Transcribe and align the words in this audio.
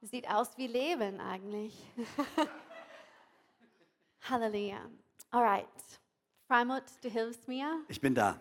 Sieht 0.00 0.28
aus 0.28 0.56
wie 0.56 0.66
Leben 0.66 1.20
eigentlich. 1.20 1.74
Halleluja. 4.30 4.78
Alright. 5.30 5.66
Freimut, 6.46 6.84
du 7.02 7.10
hilfst 7.10 7.48
mir. 7.48 7.84
Ich 7.88 8.00
bin 8.00 8.14
da. 8.14 8.40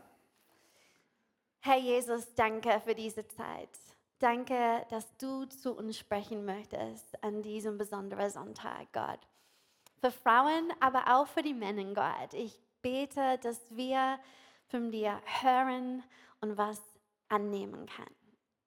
Herr 1.60 1.78
Jesus, 1.78 2.34
danke 2.36 2.80
für 2.80 2.96
diese 2.96 3.28
Zeit. 3.28 3.70
Danke, 4.20 4.86
dass 4.90 5.16
du 5.18 5.46
zu 5.46 5.76
uns 5.76 5.98
sprechen 5.98 6.46
möchtest 6.46 7.22
an 7.24 7.42
diesem 7.42 7.78
besonderen 7.78 8.30
Sonntag, 8.30 8.92
Gott. 8.94 9.20
Für 10.00 10.12
Frauen, 10.12 10.72
aber 10.80 11.04
auch 11.08 11.28
für 11.28 11.42
die 11.42 11.54
Männer, 11.54 11.94
Gott. 11.94 12.34
Ich 12.34 12.60
bete, 12.82 13.38
dass 13.40 13.60
wir 13.76 14.20
von 14.68 14.92
dir 14.92 15.22
hören 15.42 16.04
und 16.42 16.58
was 16.58 16.82
annehmen 17.30 17.86
können. 17.88 18.16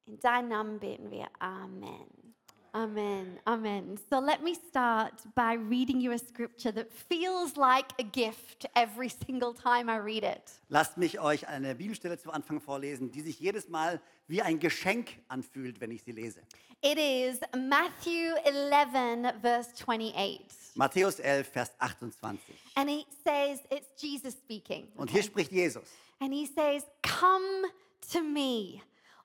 In 0.06 0.20
deinem 0.20 0.48
Namen 0.48 0.80
beten 0.80 1.10
wir. 1.10 1.28
Amen. 1.38 2.30
Amen. 2.74 3.38
Amen. 3.46 3.98
So 4.08 4.20
let 4.20 4.42
me 4.42 4.54
start 4.54 5.14
by 5.34 5.54
reading 5.54 6.00
you 6.00 6.12
a 6.12 6.18
scripture 6.18 6.72
that 6.72 6.92
feels 6.92 7.56
like 7.56 7.92
a 7.98 8.04
gift 8.04 8.66
every 8.76 9.08
single 9.08 9.52
time 9.52 9.88
I 9.88 9.96
read 9.96 10.22
it. 10.22 10.52
Lasst 10.68 10.96
mich 10.96 11.18
euch 11.20 11.48
eine 11.48 11.74
Bibelstelle 11.74 12.18
zu 12.18 12.30
Anfang 12.30 12.60
vorlesen, 12.60 13.10
die 13.10 13.22
sich 13.22 13.41
jedes 13.41 13.68
Mal 13.68 14.00
wie 14.28 14.42
ein 14.42 14.58
Geschenk 14.60 15.18
anfühlt, 15.28 15.80
wenn 15.80 15.91
ich 15.91 16.02
sie 16.02 16.12
lese. 16.12 16.41
It 16.82 16.98
is 16.98 17.41
Matthew 17.54 18.36
11, 18.44 19.41
verse 19.42 19.70
28. 19.76 20.60
Matthäus 20.76 21.18
11, 21.18 21.48
Vers 21.48 21.72
28. 21.78 22.54
And 22.76 22.88
he 22.88 23.06
says, 23.24 23.60
it's 23.70 24.00
Jesus 24.00 24.34
speaking. 24.34 24.88
Und 24.96 25.10
hier 25.10 25.22
spricht 25.22 25.52
Jesus. 25.52 25.82
And 26.20 26.32
he 26.32 26.46
says, 26.46 26.84
Come 27.02 27.66
to 28.12 28.22
me, 28.22 28.80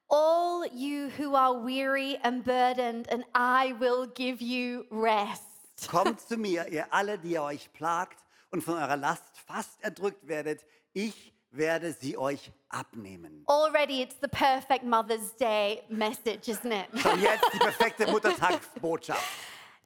all 0.09 0.65
you 0.67 1.09
who 1.09 1.35
are 1.35 1.53
weary 1.53 2.17
and 2.23 2.43
burdened, 2.43 3.07
and 3.09 3.23
I 3.33 3.73
will 3.79 4.07
give 4.07 4.41
you 4.41 4.85
rest. 4.89 5.41
Kommt 5.89 6.21
zu 6.21 6.37
mir, 6.37 6.67
ihr 6.69 6.85
alle, 6.91 7.17
die 7.17 7.31
ihr 7.31 7.43
euch 7.43 7.71
plagt 7.73 8.17
und 8.51 8.61
von 8.61 8.75
eurer 8.75 8.97
Last 8.97 9.23
fast 9.45 9.81
erdrückt 9.83 10.27
werdet. 10.27 10.65
Ich 10.93 11.33
werde 11.51 11.93
sie 11.93 12.17
euch 12.17 12.51
abnehmen. 12.69 13.43
Already, 13.47 14.01
it's 14.01 14.15
the 14.21 14.27
perfect 14.27 14.83
Mother's 14.83 15.35
Day 15.37 15.83
message, 15.89 16.47
isn't 16.47 16.71
it? 16.71 16.87
Schon 16.99 17.21
jetzt 17.21 17.45
die 17.53 17.59
perfekte 17.59 18.07
Muttertagsbotschaft. 18.07 19.23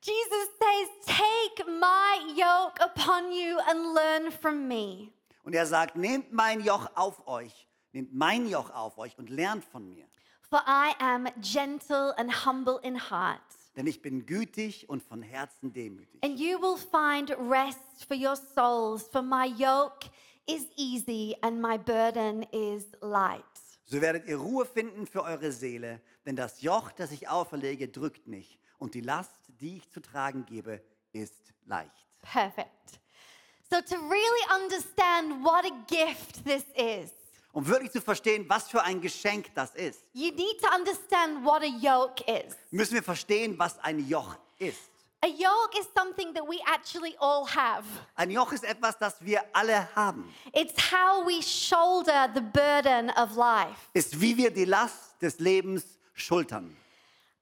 Jesus 0.02 0.48
says, 0.60 1.16
Take 1.18 1.68
my 1.68 2.34
yoke 2.36 2.80
upon 2.80 3.32
you 3.32 3.60
and 3.68 3.94
learn 3.94 4.32
from 4.32 4.68
me. 4.68 5.12
Und 5.44 5.54
er 5.56 5.66
sagt, 5.66 5.96
nehmt 5.96 6.32
mein 6.32 6.62
Joch 6.62 6.90
auf 6.96 7.28
euch, 7.28 7.68
nehmt 7.92 8.14
mein 8.14 8.48
Joch 8.48 8.70
auf 8.70 8.98
euch 8.98 9.18
und 9.18 9.30
lernt 9.30 9.66
von 9.66 9.90
mir. 9.90 10.09
For 10.50 10.60
I 10.66 10.94
am 11.00 11.28
gentle 11.42 12.14
and 12.18 12.32
humble 12.46 12.80
in 12.84 12.96
heart, 12.98 13.42
Denn 13.76 13.86
ich 13.88 14.02
bin 14.02 14.26
gütig 14.26 14.90
und 14.90 15.04
von 15.04 15.22
Herzen 15.22 15.72
demütig. 15.72 16.20
and 16.24 16.40
you 16.40 16.60
will 16.60 16.76
find 16.78 17.30
rest 17.50 18.06
for 18.08 18.16
your 18.18 18.36
souls. 18.36 19.08
For 19.12 19.22
my 19.22 19.46
yoke 19.46 20.10
is 20.48 20.66
easy 20.76 21.36
and 21.42 21.62
my 21.62 21.78
burden 21.78 22.44
is 22.52 22.86
light. 23.02 23.44
So 23.86 24.02
werdet 24.02 24.28
ihr 24.28 24.38
Ruhe 24.38 24.66
finden 24.66 25.06
für 25.08 25.24
eure 25.24 25.52
Seele, 25.52 26.02
denn 26.26 26.36
das 26.36 26.62
Joch, 26.62 26.92
das 26.92 27.12
ich 27.12 27.28
auferlege, 27.30 27.88
drückt 27.88 28.28
nicht. 28.28 28.60
Und 28.80 28.94
die 28.96 29.02
Last, 29.02 29.32
die 29.48 29.78
ich 29.78 29.90
zu 29.92 30.00
tragen 30.00 30.46
gebe, 30.46 30.82
ist 31.12 31.54
leicht. 31.66 31.92
Perfect. 32.22 33.00
So, 33.72 33.80
to 33.82 33.96
really 33.98 34.64
understand 34.64 35.44
what 35.44 35.64
a 35.64 35.76
gift 35.88 36.44
this 36.44 36.66
is, 36.76 37.12
Um 37.52 37.68
wirklich 37.68 37.92
zu 37.92 38.02
verstehen, 38.02 38.46
was 38.48 38.70
für 38.70 38.84
ein 38.84 39.02
Geschenk 39.02 39.54
das 39.56 39.74
ist, 39.76 40.04
you 40.14 40.32
need 40.32 40.62
to 40.62 40.68
understand 40.76 41.44
what 41.44 41.64
a 41.64 41.66
yoke 41.66 42.24
is. 42.28 42.56
müssen 42.72 42.94
wir 42.94 43.04
verstehen, 43.04 43.58
was 43.58 43.80
ein 43.80 44.08
Joch 44.08 44.36
ist. 44.60 44.90
A 45.22 45.28
yoke 45.28 45.78
is 45.78 45.88
something 45.98 46.34
that 46.34 46.48
we 46.48 46.60
actually 46.66 47.14
all 47.20 47.46
have. 47.46 47.84
Ein 48.16 48.32
Joch 48.32 48.54
ist 48.54 48.64
etwas, 48.64 48.98
das 48.98 49.16
wir 49.20 49.42
alle 49.52 49.88
haben. 49.96 50.34
It's 50.54 50.76
how 50.92 51.26
we 51.26 51.42
shoulder 51.42 52.30
the 52.34 52.40
burden 52.42 53.10
of 53.18 53.36
life. 53.36 53.76
Ist, 53.94 54.22
wie 54.22 54.38
wir 54.38 54.52
die 54.52 54.64
Last 54.66 55.22
des 55.22 55.40
Lebens 55.40 55.84
schultern. 56.14 56.78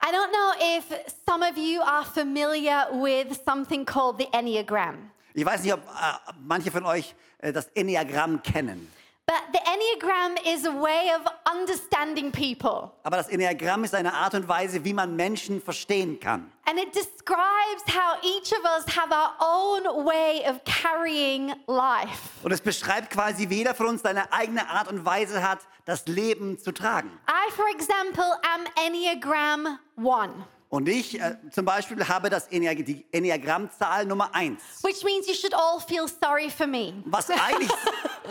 I 0.01 0.11
don't 0.11 0.31
know 0.31 0.77
if 0.77 0.85
some 1.27 1.43
of 1.43 1.57
you 1.57 1.81
are 1.81 2.05
familiar 2.05 2.87
with 2.93 3.39
something 3.45 3.85
called 3.85 4.17
the 4.19 4.27
Enneagram. 4.31 5.11
Ich 5.33 5.45
weiß 5.45 5.61
nicht, 5.63 5.73
ob 5.73 5.81
äh, 5.81 6.33
manche 6.39 6.71
von 6.71 6.85
euch 6.85 7.13
äh, 7.39 7.51
das 7.53 7.67
Enneagramm 7.75 8.41
kennen. 8.41 8.91
But 9.27 9.43
the 9.51 9.59
Enneagram 9.59 10.37
is 10.45 10.65
a 10.65 10.71
way 10.71 11.11
of 11.13 11.27
understanding 11.53 12.31
people. 12.31 12.93
Aber 13.03 13.17
das 13.17 13.27
Enneagramm 13.27 13.83
ist 13.83 13.93
eine 13.93 14.13
Art 14.13 14.33
und 14.35 14.47
Weise, 14.47 14.85
wie 14.85 14.93
man 14.93 15.17
Menschen 15.17 15.61
verstehen 15.61 16.17
kann. 16.21 16.49
And 16.65 16.79
it 16.79 16.95
describes 16.95 17.83
how 17.89 18.15
each 18.23 18.53
of 18.53 18.63
us 18.63 18.85
have 18.95 19.11
our 19.11 19.33
own 19.41 20.05
way 20.05 20.43
of 20.49 20.61
carrying 20.63 21.53
life. 21.67 22.29
Und 22.41 22.53
es 22.53 22.61
beschreibt 22.61 23.09
quasi, 23.09 23.49
wie 23.49 23.57
jeder 23.57 23.75
von 23.75 23.87
uns 23.87 24.01
seine 24.01 24.31
eigene 24.31 24.69
Art 24.69 24.87
und 24.87 25.03
Weise 25.03 25.45
hat, 25.45 25.59
das 25.83 26.05
Leben 26.07 26.57
zu 26.57 26.71
tragen. 26.71 27.11
I, 27.29 27.51
for 27.51 27.65
example, 27.75 28.23
am 28.55 28.85
Enneagram 28.85 29.77
1, 29.97 30.33
Und 30.69 30.87
ich 30.89 31.19
äh, 31.19 31.35
zum 31.51 31.65
Beispiel 31.65 32.07
habe 32.07 32.29
das 32.29 32.47
Enneag 32.47 32.85
die 32.85 33.05
Enneagrammzahl 33.11 34.05
Nummer 34.05 34.33
1. 34.33 34.83
which 34.83 35.03
means 35.03 35.27
you 35.27 35.33
should 35.33 35.53
all 35.53 35.79
feel 35.81 36.07
sorry 36.07 36.49
for 36.49 36.67
me. 36.67 36.93
Was 37.05 37.29
eigentlich, 37.29 37.71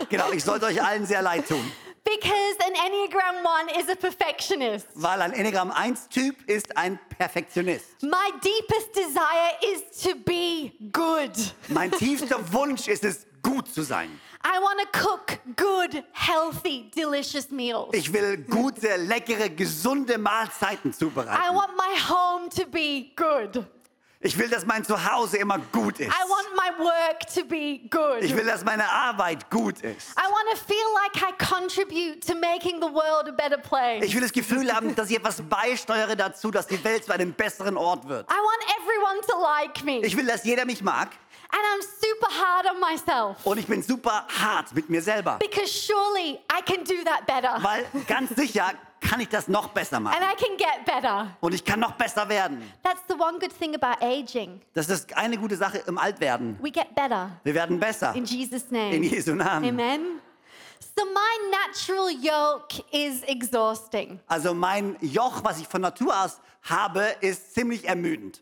genau, 0.09 0.31
ich 0.31 0.43
sollte 0.43 0.65
euch 0.67 0.81
allen 0.83 1.05
sehr 1.05 1.21
leid 1.21 1.47
tun. 1.47 1.71
Because 2.03 2.57
an 2.65 2.73
Enneagram 2.73 3.45
1 3.67 3.83
is 3.83 3.89
a 3.89 3.95
perfectionist. 3.95 4.87
Weil 4.95 5.21
ein 5.21 5.33
Enneagramm 5.33 5.71
1-Typ 5.71 6.47
ist 6.49 6.77
ein 6.77 6.97
Perfektionist. 7.17 8.01
My 8.01 8.31
deepest 8.41 8.95
desire 8.95 9.73
is 9.73 10.01
to 10.03 10.15
be 10.15 10.71
good. 10.93 11.31
Mein 11.67 11.91
tiefster 11.91 12.39
Wunsch 12.53 12.87
ist 12.87 13.03
es, 13.03 13.25
gut 13.43 13.67
zu 13.73 13.81
sein. 13.81 14.09
I 14.45 14.59
want 14.61 14.79
to 14.79 14.99
cook 14.99 15.39
good, 15.57 16.01
healthy, 16.13 16.89
delicious 16.95 17.49
meals. 17.51 17.89
Ich 17.91 18.11
will 18.13 18.37
gute, 18.37 18.95
leckere, 18.97 19.49
gesunde 19.49 20.17
Mahlzeiten 20.17 20.91
I 20.91 20.93
zubereiten. 20.93 21.55
want 21.55 21.71
my 21.75 21.99
home 22.09 22.49
to 22.49 22.65
be 22.65 23.11
good. 23.17 23.65
Ich 24.27 24.37
will, 24.37 24.49
dass 24.49 24.65
mein 24.65 24.83
Zuhause 24.83 25.37
immer 25.37 25.57
gut 25.71 26.01
ist. 26.01 26.09
I 26.09 26.29
want 26.29 26.47
my 26.53 26.83
work 26.83 27.25
to 27.33 27.45
be 27.45 27.79
good. 27.89 28.21
Ich 28.21 28.35
will, 28.35 28.43
dass 28.43 28.61
meine 28.65 28.83
Arbeit 28.89 29.49
gut 29.49 29.79
ist. 29.79 30.09
I 30.17 30.23
want 30.29 30.49
to 30.51 30.57
feel 30.67 30.75
like 31.01 31.15
I 31.23 31.45
contribute 31.45 32.19
to 32.27 32.35
making 32.35 32.81
the 32.81 32.91
world 32.93 33.29
a 33.29 33.31
better 33.31 33.57
place. 33.57 34.03
Ich 34.03 34.13
will 34.13 34.19
das 34.21 34.33
Gefühl 34.33 34.69
haben, 34.75 34.93
dass 34.95 35.09
ich 35.09 35.15
etwas 35.15 35.41
beisteuere 35.41 36.17
dazu, 36.17 36.51
dass 36.51 36.67
die 36.67 36.83
Welt 36.83 37.05
zu 37.05 37.13
einem 37.13 37.31
besseren 37.31 37.77
Ort 37.77 38.05
wird. 38.09 38.29
I 38.29 38.35
want 38.35 38.63
everyone 38.81 39.21
to 39.27 39.41
like 39.41 39.85
me. 39.85 40.05
Ich 40.05 40.17
will, 40.17 40.25
dass 40.25 40.43
jeder 40.43 40.65
mich 40.65 40.81
mag 40.83 41.07
And 41.49 41.61
I'm 41.61 41.81
super 41.81 42.29
hard 42.29 42.65
on 42.65 42.81
myself. 42.81 43.45
und 43.45 43.57
ich 43.57 43.65
bin 43.65 43.81
super 43.81 44.27
hart 44.27 44.75
mit 44.75 44.89
mir 44.89 45.01
selber. 45.01 45.37
Because 45.39 45.71
surely 45.71 46.37
I 46.51 46.61
can 46.65 46.83
do 46.83 47.01
that 47.05 47.25
better. 47.25 47.63
Weil 47.63 47.85
ganz 48.05 48.35
sicher 48.35 48.73
kann 49.07 49.19
ich 49.21 49.29
das 49.29 49.47
noch 49.47 49.69
besser 49.69 49.97
And 49.97 50.05
machen. 50.05 50.21
I 50.21 50.35
can 50.35 50.57
get 50.57 50.85
better. 50.85 51.35
Und 51.39 51.53
ich 51.53 51.63
kann 51.63 51.79
noch 51.79 51.93
besser 51.93 52.27
werden. 52.27 52.61
That's 52.83 53.01
the 53.07 53.13
one 53.15 53.39
good 53.39 53.57
thing 53.57 53.75
about 53.75 54.03
aging. 54.05 54.61
Das 54.73 54.89
ist 54.89 55.15
eine 55.15 55.37
gute 55.37 55.55
Sache 55.55 55.79
im 55.87 55.97
Altwerden. 55.97 56.57
We 56.61 56.71
get 56.71 56.93
better. 56.93 57.31
Wir 57.43 57.53
werden 57.53 57.79
besser. 57.79 58.13
In 58.15 58.25
Jesus' 58.25 58.65
In 58.71 58.77
name. 58.77 58.95
Jesu 58.97 59.33
Namen. 59.33 59.69
Amen. 59.69 60.21
So 60.95 61.05
my 61.05 61.51
natural 61.51 62.09
yoke 62.09 62.83
is 62.91 63.21
exhausting. 63.23 64.19
Also 64.27 64.53
mein 64.53 64.97
Joch, 65.01 65.43
was 65.43 65.59
ich 65.59 65.67
von 65.67 65.81
Natur 65.81 66.13
aus 66.23 66.39
habe, 66.63 67.15
ist 67.21 67.53
ziemlich 67.53 67.87
ermüdend. 67.87 68.41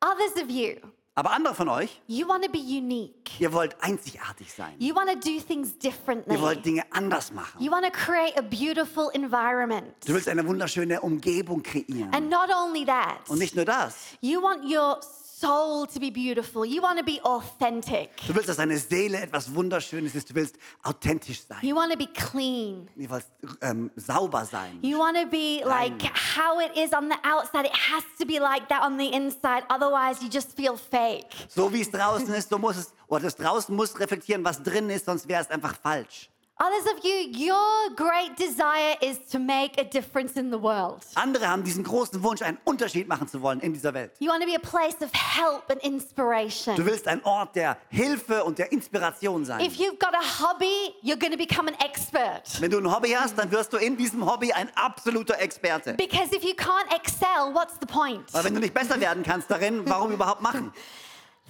Others 0.00 0.42
of 0.42 0.48
you, 0.48 0.76
Aber 1.18 1.32
andere 1.32 1.52
von 1.52 1.68
euch, 1.68 2.00
you 2.06 2.28
want 2.28 2.44
to 2.44 2.48
be 2.52 2.58
unique. 2.60 3.40
ihr 3.40 3.52
wollt 3.52 3.74
einzigartig 3.82 4.52
sein. 4.54 4.72
You 4.78 4.94
want 4.94 5.10
to 5.10 5.16
do 5.18 5.40
things 5.40 5.76
differently. 5.76 6.36
Ihr 6.36 6.40
wollt 6.40 6.64
Dinge 6.64 6.84
anders 6.92 7.32
machen. 7.32 7.60
You 7.60 7.72
want 7.72 7.84
to 7.84 7.90
create 7.90 8.38
a 8.38 8.40
beautiful 8.40 9.10
environment. 9.14 9.96
Du 10.06 10.14
willst 10.14 10.28
eine 10.28 10.46
wunderschöne 10.46 11.00
Umgebung 11.00 11.64
kreieren. 11.64 12.14
And 12.14 12.30
not 12.30 12.50
only 12.56 12.84
that, 12.86 13.28
Und 13.28 13.40
nicht 13.40 13.56
nur 13.56 13.64
das. 13.64 13.96
you 14.20 14.40
want 14.40 14.62
your 14.64 15.00
soul 15.40 15.86
to 15.86 16.00
be 16.00 16.10
beautiful. 16.10 16.64
You 16.64 16.82
want 16.82 16.98
to 16.98 17.04
be 17.04 17.20
authentic. 17.22 18.10
Du 18.26 18.34
willst, 18.34 18.48
dass 18.48 18.56
deine 18.56 18.78
Seele 18.78 19.20
etwas 19.20 19.54
Wunderschönes 19.54 20.14
ist. 20.14 20.30
Du 20.30 20.34
willst 20.34 20.56
authentisch 20.82 21.42
sein. 21.46 21.58
You 21.62 21.74
want 21.76 21.92
to 21.92 21.98
be 21.98 22.06
clean. 22.06 22.88
Du 22.96 23.08
willst 23.08 23.28
ähm, 23.60 23.90
sauber 23.96 24.44
sein. 24.44 24.78
You 24.82 24.98
want 24.98 25.16
to 25.16 25.26
be 25.26 25.62
like 25.64 26.02
how 26.36 26.60
it 26.60 26.76
is 26.76 26.92
on 26.92 27.08
the 27.08 27.16
outside. 27.28 27.66
It 27.66 27.72
has 27.72 28.04
to 28.18 28.26
be 28.26 28.38
like 28.38 28.68
that 28.68 28.82
on 28.82 28.98
the 28.98 29.12
inside. 29.12 29.64
Otherwise, 29.68 30.22
you 30.22 30.28
just 30.28 30.56
feel 30.56 30.76
fake. 30.76 31.26
So 31.48 31.72
wie 31.72 31.82
es 31.82 31.90
draußen 31.90 32.32
ist, 32.34 32.50
so 32.50 32.58
muss 32.58 32.76
es, 32.76 32.92
oder 33.06 33.22
das 33.24 33.36
draußen 33.36 33.74
muss 33.74 33.98
reflektieren, 33.98 34.44
was 34.44 34.62
drin 34.62 34.90
ist, 34.90 35.06
sonst 35.06 35.28
wäre 35.28 35.42
es 35.42 35.50
einfach 35.50 35.76
falsch. 35.76 36.30
Others 36.60 36.86
of 36.92 37.04
you, 37.04 37.30
your 37.30 37.94
great 37.94 38.36
desire 38.36 38.96
is 39.00 39.20
to 39.30 39.38
make 39.38 39.78
a 39.80 39.84
difference 39.84 40.36
in 40.36 40.50
the 40.50 40.60
world. 40.60 41.04
Andere 41.14 41.46
haben 41.46 41.62
diesen 41.62 41.84
großen 41.84 42.20
Wunsch, 42.24 42.42
einen 42.42 42.58
Unterschied 42.64 43.06
machen 43.06 43.28
zu 43.28 43.40
wollen 43.42 43.60
in 43.60 43.72
dieser 43.72 43.94
Welt. 43.94 44.10
You 44.18 44.28
want 44.28 44.42
to 44.42 44.48
be 44.48 44.56
a 44.56 44.58
place 44.58 44.96
of 45.00 45.08
help 45.12 45.70
and 45.70 45.80
Du 45.80 45.86
inspiration. 45.86 46.76
willst 46.84 47.06
ein 47.06 47.24
Ort 47.24 47.54
der 47.54 47.76
Hilfe 47.90 48.42
und 48.42 48.58
der 48.58 48.72
Inspiration 48.72 49.44
sein. 49.44 49.60
If 49.60 49.74
you've 49.76 50.00
got 50.00 50.14
a 50.14 50.42
hobby, 50.42 50.94
you're 51.00 51.16
going 51.16 51.30
to 51.30 51.38
become 51.38 51.68
an 51.68 51.76
expert. 51.78 52.60
Wenn 52.60 52.72
du 52.72 52.78
ein 52.78 52.92
Hobby 52.92 53.10
hast, 53.10 53.38
dann 53.38 53.52
wirst 53.52 53.72
du 53.72 53.76
in 53.76 53.96
diesem 53.96 54.28
Hobby 54.28 54.52
ein 54.52 54.68
absoluter 54.74 55.38
Experte. 55.38 55.94
Because 55.94 56.34
if 56.34 56.42
you 56.42 56.54
can't 56.54 56.92
excel, 56.92 57.54
what's 57.54 57.74
the 57.80 57.86
point? 57.86 58.34
Weil 58.34 58.42
wenn 58.42 58.54
du 58.54 58.60
nicht 58.60 58.74
besser 58.74 59.00
werden 59.00 59.22
kannst 59.22 59.48
darin, 59.48 59.88
warum 59.88 60.10
überhaupt 60.10 60.42
machen? 60.42 60.72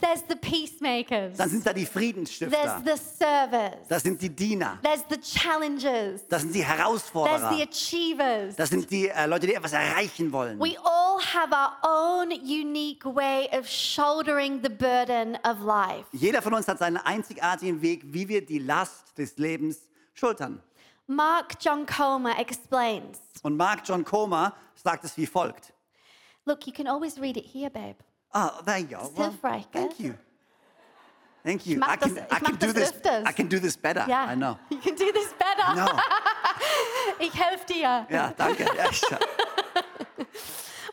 There's 0.01 0.23
the 0.29 0.37
peacemakers. 0.37 1.37
Dann 1.37 1.49
sind 1.49 1.67
da 1.67 1.73
die 1.73 1.81
There's 1.83 1.93
Friedensstifter. 1.93 2.83
the 2.85 2.93
servers. 3.19 3.89
Das 3.89 4.03
sind 4.03 4.23
die 4.23 4.31
Diener. 4.31 4.79
There's 4.83 5.05
the 5.11 5.19
challengers. 5.21 6.27
Das 6.29 6.43
sind 6.43 6.55
die 6.55 6.61
There's 6.61 6.77
the 6.77 6.83
Herausforderer. 6.83 7.51
achievers. 7.51 8.55
Das 8.57 8.69
sind 8.71 8.89
die 8.91 9.09
äh, 9.09 9.27
Leute, 9.27 9.47
die 9.49 9.55
etwas 9.55 9.73
erreichen 9.73 10.31
wollen. 10.33 10.59
We 10.61 10.77
all 10.85 11.21
have 11.21 11.53
our 11.53 11.73
own 11.83 12.31
unique 12.31 13.05
way 13.05 13.49
of 13.59 13.69
shouldering 13.69 14.61
the 14.63 14.69
burden 14.69 15.37
of 15.45 15.61
life. 15.65 16.05
Jeder 16.13 16.43
von 16.43 16.55
uns 16.55 16.69
hat 16.69 16.79
seinen 16.79 16.99
einzigartigen 16.99 17.83
Weg, 17.83 18.03
wie 18.05 18.29
wir 18.29 18.45
die 18.45 18.61
Last 18.61 19.19
des 19.19 19.37
Lebens 19.37 19.89
schultern. 20.15 20.63
Mark 21.09 21.55
John 21.61 21.87
Comer 21.87 22.39
explains. 22.39 23.19
Und 23.43 23.57
Mark 23.57 23.81
John 23.85 24.05
Comer 24.05 24.55
sagt 24.75 25.05
es 25.05 25.17
wie 25.17 25.27
folgt. 25.27 25.73
Look, 26.45 26.67
you 26.67 26.73
can 26.73 26.87
always 26.87 27.19
read 27.21 27.37
it 27.37 27.47
here, 27.53 27.71
babe. 27.71 27.97
Ah, 28.33 28.61
there 28.65 28.79
you 28.79 28.87
go. 28.89 29.03
Ist 29.03 29.17
Well, 29.17 29.31
hilfreich, 29.31 29.71
gell? 29.71 29.83
thank 29.89 29.99
you. 30.01 30.15
Thank 31.45 31.67
you. 31.67 31.79
mach 31.79 31.95
I 31.95 31.97
can, 31.97 32.15
das- 32.15 32.19
I 32.19 32.23
ich 32.23 32.29
can 32.29 32.43
mach 32.53 32.59
do 32.59 32.67
das 32.67 32.75
this. 32.75 32.91
öfters. 32.93 33.29
I 33.29 33.33
can 33.33 33.49
do 33.49 33.59
this 33.59 33.77
better. 33.77 34.07
Ja, 34.09 34.33
I 34.33 34.35
know. 34.37 34.59
you 34.71 34.79
can 34.79 34.95
do 34.95 35.11
this 35.13 35.33
better. 35.39 35.75
No. 35.75 35.87
Ich 37.21 37.33
helfe 37.35 37.65
dir. 37.67 38.07
Ja, 38.11 38.33
danke. 38.37 38.65
Ich- 38.91 39.03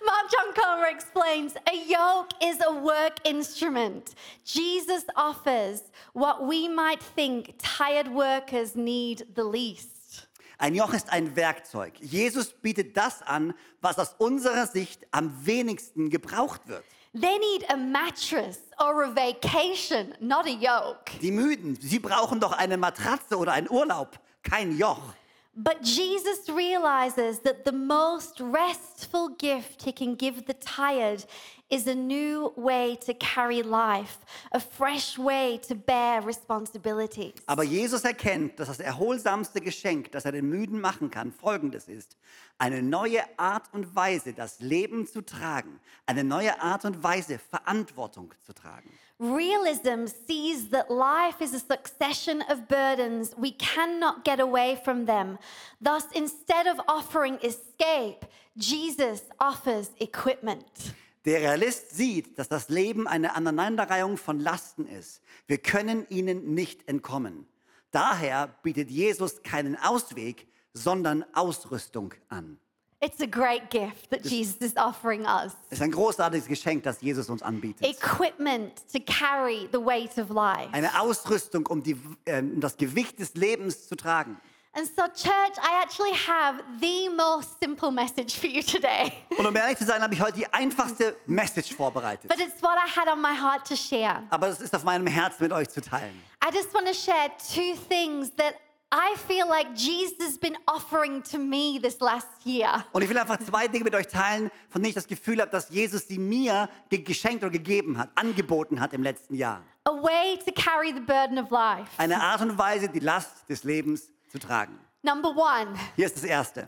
Mark 0.05 0.27
John 0.31 0.53
Comer 0.53 0.87
explains 0.89 1.55
a 1.67 1.73
yoke 1.73 2.29
is 2.41 2.59
a 2.61 2.71
work 2.71 3.15
instrument. 3.25 4.13
Jesus 4.43 5.03
offers 5.15 5.83
what 6.13 6.47
we 6.47 6.67
might 6.69 7.01
think 7.15 7.55
tired 7.57 8.07
workers 8.13 8.75
need 8.75 9.25
the 9.35 9.43
least. 9.43 10.27
Ein 10.57 10.73
Joch 10.75 10.93
ist 10.93 11.09
ein 11.11 11.35
Werkzeug. 11.35 11.93
Jesus 11.99 12.53
bietet 12.53 12.95
das 12.95 13.21
an, 13.23 13.53
was 13.81 13.97
aus 13.99 14.13
unserer 14.19 14.67
Sicht 14.67 15.05
am 15.11 15.33
wenigsten 15.45 16.09
gebraucht 16.09 16.61
wird. 16.67 16.83
They 17.15 17.37
need 17.37 17.63
a 17.69 17.77
mattress 17.77 18.59
or 18.77 19.03
a 19.03 19.09
vacation, 19.09 20.13
not 20.19 20.47
a 20.47 20.51
yoke. 20.51 21.11
Die 21.21 21.31
Müden, 21.31 21.77
sie 21.79 21.99
brauchen 21.99 22.41
doch 22.41 22.51
eine 22.51 22.75
Matratze 22.75 23.37
oder 23.37 23.53
einen 23.53 23.69
Urlaub, 23.69 24.19
kein 24.43 24.77
Joch. 24.77 25.13
But 25.55 25.77
Jesus 25.81 26.49
realizes 26.49 27.39
that 27.43 27.63
the 27.63 27.71
most 27.71 28.41
restful 28.41 29.29
gift 29.37 29.83
he 29.83 29.93
can 29.93 30.15
give 30.15 30.45
the 30.45 30.55
tired 30.55 31.23
is 31.69 31.87
a 31.87 31.95
new 31.95 32.51
way 32.55 32.95
to 33.05 33.13
carry 33.13 33.61
life, 33.61 34.19
a 34.51 34.59
fresh 34.59 35.17
way 35.17 35.59
to 35.67 35.75
bear 35.75 36.21
responsibilities. 36.21 37.33
Aber 37.47 37.63
Jesus 37.63 38.03
erkennt, 38.03 38.59
dass 38.59 38.67
das 38.67 38.79
erholsamste 38.79 39.61
Geschenk, 39.61 40.11
das 40.11 40.25
er 40.25 40.31
den 40.31 40.47
Müden 40.47 40.79
machen 40.79 41.09
kann, 41.09 41.31
folgendes 41.31 41.87
ist. 41.87 42.17
Eine 42.57 42.81
neue 42.81 43.21
Art 43.37 43.65
und 43.73 43.95
Weise, 43.95 44.33
das 44.33 44.59
Leben 44.59 45.07
zu 45.07 45.21
tragen. 45.21 45.79
Eine 46.05 46.23
neue 46.23 46.61
Art 46.61 46.85
und 46.85 47.03
Weise, 47.03 47.39
Verantwortung 47.39 48.33
zu 48.45 48.53
tragen. 48.53 48.89
Realism 49.19 50.07
sees 50.27 50.69
that 50.69 50.89
life 50.89 51.41
is 51.41 51.53
a 51.53 51.59
succession 51.59 52.41
of 52.49 52.67
burdens. 52.67 53.33
We 53.37 53.51
cannot 53.51 54.23
get 54.23 54.39
away 54.39 54.77
from 54.83 55.05
them. 55.05 55.37
Thus, 55.81 56.05
instead 56.13 56.67
of 56.67 56.79
offering 56.87 57.39
escape, 57.41 58.25
Jesus 58.57 59.23
offers 59.39 59.91
equipment. 59.99 60.93
Der 61.25 61.41
Realist 61.41 61.95
sieht, 61.95 62.37
dass 62.37 62.49
das 62.49 62.69
Leben 62.69 63.07
eine 63.07 63.35
Aneinanderreihung 63.35 64.17
von 64.17 64.39
Lasten 64.39 64.87
ist. 64.87 65.21
Wir 65.47 65.57
können 65.57 66.05
ihnen 66.09 66.53
nicht 66.53 66.87
entkommen. 66.87 67.47
Daher 67.91 68.55
bietet 68.61 68.91
Jesus 68.91 69.41
keinen 69.41 69.75
Ausweg, 69.75 70.47
sondern 70.73 71.25
Ausrüstung 71.33 72.13
an. 72.29 72.59
It's 73.01 73.21
a 73.21 73.25
great 73.25 73.69
gift 73.69 74.09
that 74.09 74.25
Jesus 74.25 74.55
is 74.57 74.75
offering 74.77 75.25
us. 75.25 75.53
Es 75.69 75.79
ist 75.79 75.81
ein 75.81 75.91
großartiges 75.91 76.47
Geschenk, 76.47 76.83
das 76.83 77.01
Jesus 77.01 77.29
uns 77.29 77.41
anbietet. 77.41 77.85
Equipment 77.85 78.73
to 78.91 78.99
carry 78.99 79.67
the 79.71 79.79
weight 79.79 80.17
of 80.17 80.29
life. 80.29 80.69
Eine 80.71 80.99
Ausrüstung, 80.99 81.65
um, 81.67 81.83
die, 81.83 81.97
äh, 82.25 82.39
um 82.39 82.59
das 82.61 82.77
Gewicht 82.77 83.19
des 83.19 83.35
Lebens 83.35 83.87
zu 83.87 83.95
tragen. 83.95 84.37
And 84.77 84.85
so, 84.85 85.03
church, 85.07 85.55
I 85.57 85.81
actually 85.81 86.11
have 86.27 86.61
the 86.81 87.07
most 87.09 87.57
simple 87.61 87.91
message 87.91 88.37
for 88.37 88.47
you 88.47 88.61
today. 88.61 89.13
Und 89.37 89.45
um 89.45 89.55
ehrlich 89.55 89.77
zu 89.77 89.85
sein, 89.85 90.01
habe 90.01 90.13
ich 90.13 90.21
heute 90.21 90.33
die 90.39 90.53
einfachste 90.53 91.15
Message 91.27 91.73
vorbereitet. 91.73 92.29
But 92.29 92.39
it's 92.39 92.61
what 92.61 92.75
I 92.77 92.89
had 92.89 93.07
on 93.07 93.21
my 93.21 93.33
heart 93.33 93.65
to 93.69 93.75
share. 93.77 94.23
Aber 94.29 94.49
es 94.49 94.59
ist 94.59 94.75
auf 94.75 94.83
meinem 94.83 95.07
Herzen 95.07 95.43
mit 95.43 95.53
euch 95.53 95.69
zu 95.69 95.81
teilen. 95.81 96.21
I 96.43 96.53
just 96.53 96.73
want 96.73 96.87
to 96.87 96.93
share 96.93 97.29
two 97.53 97.79
things 97.89 98.31
that 98.35 98.55
I 98.93 99.15
feel 99.27 99.47
like 99.47 99.67
Jesus 99.75 100.17
has 100.21 100.37
been 100.37 100.57
offering 100.67 101.23
to 101.31 101.37
me 101.37 101.79
this 101.81 101.99
last 102.01 102.27
year. 102.45 102.85
Und 102.91 103.01
ich 103.01 103.09
will 103.09 103.17
einfach 103.17 103.37
zwei 103.39 103.67
Dinge 103.69 103.85
mit 103.85 103.95
euch 103.95 104.07
teilen, 104.07 104.51
von 104.69 104.81
denen 104.81 104.89
ich 104.89 104.95
das 104.95 105.07
Gefühl 105.07 105.39
habe, 105.41 105.51
dass 105.51 105.69
Jesus 105.69 106.07
sie 106.07 106.19
mir 106.19 106.69
ge- 106.89 106.99
geschenkt 107.01 107.43
oder 107.43 107.51
gegeben 107.51 107.97
hat, 107.97 108.09
angeboten 108.15 108.79
hat 108.81 108.91
im 108.93 109.03
letzten 109.03 109.35
Jahr. 109.35 109.63
A 109.85 109.91
way 109.91 110.37
to 110.45 110.51
carry 110.51 110.93
the 110.93 110.99
burden 110.99 111.37
of 111.39 111.49
life. 111.49 111.89
Eine 111.97 112.21
Art 112.21 112.41
und 112.41 112.57
Weise, 112.57 112.89
die 112.89 112.99
Last 112.99 113.47
des 113.49 113.63
Lebens 113.63 114.09
zu 114.35 114.47
tragen. 114.47 114.77
Number 115.01 115.29
one, 115.29 115.77
Hier 115.95 116.07
ist 116.07 116.17
das 116.17 116.23
Erste. 116.25 116.67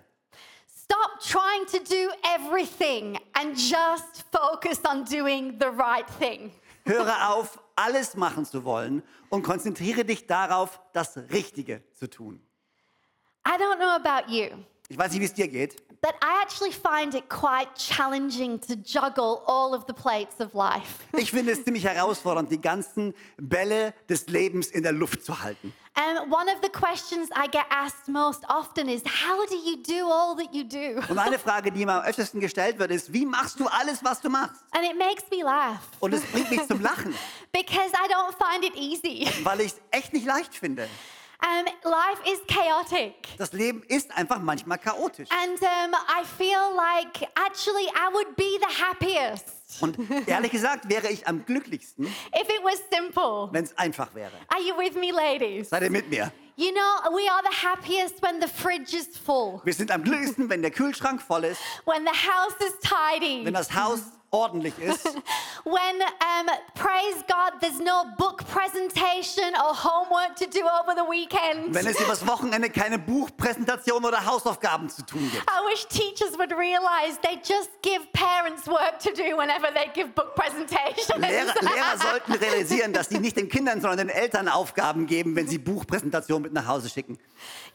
stop 0.84 1.20
trying 1.20 1.66
to 1.66 1.80
do 1.80 2.10
everything 2.36 3.18
and 3.34 3.58
just 3.58 4.24
focus 4.32 4.80
on 4.90 5.04
doing 5.04 5.58
the 5.60 5.68
right 5.68 6.06
thing. 6.20 6.52
Höre 6.86 7.30
auf, 7.34 7.60
alles 7.76 8.16
machen 8.16 8.46
zu 8.46 8.64
wollen 8.64 9.04
und 9.30 9.44
konzentriere 9.44 10.06
dich 10.06 10.26
darauf, 10.28 10.80
das 10.94 11.18
Richtige 11.32 11.84
zu 11.94 12.10
tun. 12.10 12.42
I 13.46 13.52
don't 13.52 13.78
know 13.78 13.90
about 13.90 14.32
you, 14.32 14.48
Ich 14.88 14.98
weiß 14.98 15.12
nicht, 15.12 15.20
wie 15.22 15.26
es 15.26 15.34
dir 15.34 15.48
geht, 15.50 15.76
but 16.02 16.14
I 16.24 16.42
actually 16.42 16.72
find 16.72 17.14
it 17.16 17.28
quite 17.30 17.68
challenging 17.76 18.60
to 18.62 18.74
juggle 18.76 19.42
all 19.48 19.74
of 19.74 19.84
the 19.88 19.94
plates 19.94 20.40
of 20.40 20.54
life. 20.54 21.04
Ich 21.18 21.32
finde 21.32 21.52
es 21.52 21.64
ziemlich 21.66 21.84
herausfordernd, 21.84 22.50
die 22.52 22.62
ganzen 22.62 23.14
Bälle 23.38 23.94
des 24.08 24.28
Lebens 24.28 24.68
in 24.68 24.84
der 24.84 24.94
Luft 24.94 25.26
zu 25.26 25.42
halten. 25.42 25.74
And 26.00 26.32
one 26.32 26.48
of 26.48 26.62
the 26.62 26.70
questions 26.70 27.28
I 27.36 27.48
get 27.48 27.66
asked 27.72 28.08
most 28.08 28.44
often 28.50 28.88
is 28.88 29.02
how 29.04 29.48
do 29.48 29.56
you 29.56 29.78
do 29.82 30.08
all 30.08 30.36
that 30.36 30.54
you 30.54 30.64
do? 30.64 31.02
Und 31.10 31.18
eine 31.18 31.40
Frage, 31.40 31.72
die 31.72 31.88
mir 31.88 31.94
am 31.94 32.04
öftesten 32.04 32.40
gestellt 32.40 32.78
wird, 32.78 32.92
ist, 32.92 33.12
wie 33.12 33.26
machst 33.26 33.60
du 33.60 33.66
alles, 33.66 34.04
was 34.04 34.22
du 34.22 34.30
machst? 34.30 34.62
And 34.74 34.86
it 34.86 34.96
makes 34.96 35.24
me 35.32 35.44
laugh 35.44 35.80
Und 36.00 36.14
es 36.14 36.24
bringt 36.26 36.52
mich 36.52 36.68
zum 36.68 36.82
Lachen, 36.82 37.16
because 37.52 37.92
I 37.94 38.08
don't 38.14 38.36
find 38.38 38.64
it 38.64 38.76
easy. 38.76 39.28
weil 39.44 39.62
ich 39.62 39.74
es 39.74 39.82
echt 39.90 40.14
nicht 40.14 40.28
leicht 40.28 40.54
finde. 40.54 40.88
Um, 41.42 41.66
life 41.84 42.22
is 42.32 42.40
chaotic. 42.48 43.14
Das 43.40 43.52
Leben 43.54 43.82
ist 43.88 44.16
einfach 44.16 44.40
manchmal 44.40 44.78
chaotisch. 44.78 45.30
And 45.32 45.60
um, 45.62 45.96
I 46.08 46.24
feel 46.38 46.76
like 46.76 47.28
actually 47.36 47.88
I 47.96 48.14
would 48.14 48.36
be 48.36 48.60
the 48.60 48.84
happiest 48.84 49.57
Und 49.82 49.98
ehrlich 50.28 50.52
gesagt 50.52 50.90
wäre 50.90 51.10
ich 51.10 51.28
am 51.28 51.46
glücklichsten, 51.46 52.06
if 52.36 52.48
it 52.50 52.64
was 52.64 52.82
simple. 52.92 53.50
wenn 53.52 53.66
es 53.66 53.78
einfach 53.78 54.14
wäre. 54.16 54.32
Are 54.48 54.62
you 54.62 54.76
with 54.78 54.96
me, 54.96 55.12
ladies? 55.12 55.70
Seid 55.70 55.84
ihr 55.84 55.90
mit 55.92 56.10
mir? 56.10 56.32
You 56.56 56.72
know, 56.72 57.12
we 57.16 57.30
are 57.30 57.42
the 57.44 57.68
happiest 57.68 58.22
when 58.24 58.42
the 58.42 58.48
fridge 58.48 58.96
is 58.98 59.16
full, 59.18 59.62
Wir 59.64 59.74
sind 59.74 59.92
am 59.92 60.04
glücklichsten, 60.04 60.50
wenn 60.50 60.62
der 60.62 60.72
Kühlschrank 60.72 61.22
voll 61.22 61.44
ist, 61.44 61.60
when 61.86 62.04
the 62.04 62.12
house 62.28 62.56
is 62.62 62.74
tidy, 62.82 63.46
wenn 63.46 63.54
das 63.54 63.72
Haus 63.74 64.00
ordentlich 64.38 64.78
ist, 64.80 65.06
when, 65.64 66.02
um, 66.02 66.48
praise 66.76 67.24
God, 67.28 67.60
there's 67.60 67.80
no 67.80 68.06
book 68.18 68.44
presentation 68.48 69.54
or 69.56 69.74
homework 69.74 70.36
to 70.36 70.46
do 70.46 70.62
over 70.62 70.94
the 70.96 71.06
weekend. 71.10 71.74
wenn 71.74 71.88
es 71.88 72.00
übers 72.00 72.26
Wochenende 72.26 72.70
keine 72.70 73.00
Buchpräsentation 73.00 74.06
oder 74.06 74.26
Hausaufgaben 74.26 74.90
zu 74.90 75.06
tun 75.06 75.30
gibt. 75.32 75.44
I 75.44 75.72
wish 75.72 75.86
teachers 75.88 76.38
would 76.38 76.52
realize 76.52 77.18
they 77.22 77.40
just 77.44 77.70
give 77.82 78.02
parents 78.14 78.68
work 78.68 79.00
to 79.00 79.12
do 79.12 79.38
whenever 79.38 79.74
they 79.74 79.90
give 79.94 80.14
book 80.14 80.36
presentations. 80.36 81.08
Lehrer, 81.18 81.54
Lehrer 81.62 81.98
sollten 81.98 82.34
realisieren, 82.34 82.94
dass 82.94 83.10
sie 83.10 83.20
nicht 83.20 83.38
den 83.38 83.50
Kindern, 83.50 83.82
sondern 83.82 84.08
den 84.08 84.10
Eltern 84.10 84.48
Aufgaben 84.48 85.08
geben, 85.08 85.36
wenn 85.36 85.48
sie 85.48 85.58
Buchpräsentationen 85.58 86.44
mit 86.44 86.54
nach 86.54 86.68
Hause 86.68 86.90
schicken. 86.90 87.18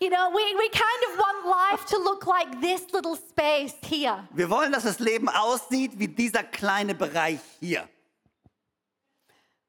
You 0.01 0.09
know, 0.09 0.31
we, 0.33 0.43
we 0.59 0.69
kind 0.71 1.03
of 1.11 1.19
want 1.19 1.47
life 1.47 1.85
to 1.87 1.99
look 2.03 2.27
like 2.27 2.61
this 2.61 2.83
little 2.93 3.17
space 3.17 3.75
here. 3.89 4.27
Wir 4.33 4.51
wollen, 4.51 4.73
dass 4.73 4.85
das 4.85 4.99
Leben 4.99 5.29
aussieht 5.29 5.93
wie 5.97 6.09
dieser 6.09 6.43
kleine 6.53 6.95
Bereich 6.95 7.41
hier. 7.61 7.89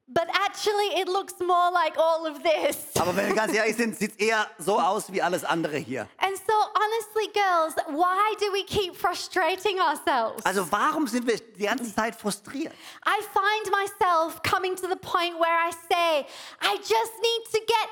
But 0.06 0.28
actually, 0.28 1.00
it 1.00 1.08
looks 1.08 1.32
more 1.40 1.70
like 1.72 1.96
all 1.96 2.26
of 2.26 2.42
this. 2.42 2.76
Aber 3.00 3.16
wenn 3.16 3.28
wir 3.28 3.34
ganz 3.34 3.54
ehrlich 3.54 3.74
sind, 3.74 3.98
sieht 3.98 4.12
es 4.12 4.16
eher 4.18 4.46
so 4.58 4.78
aus 4.78 5.10
wie 5.10 5.22
alles 5.22 5.44
andere 5.44 5.78
hier. 5.78 6.06
And 6.18 6.36
so, 6.36 6.52
honestly, 6.52 7.32
girls, 7.32 7.74
why 7.88 8.34
do 8.38 8.52
we 8.52 8.64
keep 8.64 8.94
frustrating 8.94 9.80
ourselves? 9.80 10.44
Also 10.44 10.70
warum 10.70 11.06
sind 11.06 11.26
wir 11.26 11.38
die 11.38 11.64
ganze 11.64 11.92
Zeit 11.94 12.14
frustriert? 12.16 12.74
I 13.06 13.18
find 13.32 13.72
myself 13.72 14.42
coming 14.42 14.76
to 14.76 14.86
the 14.86 14.96
point 14.96 15.40
where 15.40 15.56
I 15.56 15.70
say, 15.72 16.26
I 16.60 16.76
just 16.76 17.14
need 17.22 17.44
to 17.52 17.60
get 17.66 17.88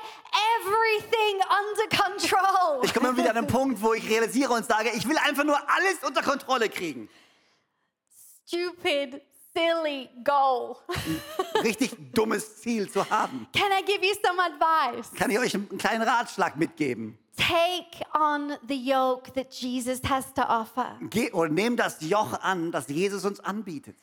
everything 0.61 1.41
under 1.49 1.87
control. 1.97 2.83
Ich 2.83 2.93
komme 2.93 3.17
wieder 3.17 3.31
an 3.31 3.37
einen 3.37 3.47
Punkt, 3.51 3.81
wo 3.81 3.93
ich 3.93 4.07
realisiere 4.07 4.53
und 4.53 4.67
sage, 4.67 4.91
ich 4.93 5.09
will 5.09 5.17
einfach 5.17 5.45
nur 5.45 5.57
alles 5.67 5.97
unter 6.05 6.21
Kontrolle 6.21 6.69
kriegen. 6.69 7.09
Stupid, 8.45 9.21
silly 9.55 10.09
goal. 10.23 10.77
Richtig 11.63 11.91
dummes 12.13 12.57
Ziel 12.61 12.89
zu 12.89 13.07
haben. 13.09 13.47
Can 13.53 13.71
I 13.71 13.81
give 13.85 14.03
you 14.03 14.13
some 14.23 14.39
advice? 14.39 15.11
Kann 15.15 15.31
ich 15.31 15.39
euch 15.39 15.53
einen 15.55 15.77
kleinen 15.77 16.01
Ratschlag 16.07 16.57
mitgeben? 16.57 17.17
Take 17.37 18.05
on 18.13 18.53
the 18.67 18.75
yoke 18.75 19.31
that 19.33 19.51
Jesus 19.53 20.01
has 20.07 20.31
to 20.35 20.41
offer. 20.43 20.97
Geh 21.09 21.31
oder 21.31 21.49
nimm 21.49 21.75
das 21.77 21.97
Joch 22.01 22.39
an, 22.41 22.71
das 22.71 22.87
Jesus 22.89 23.25
uns 23.25 23.39
anbietet. 23.39 23.95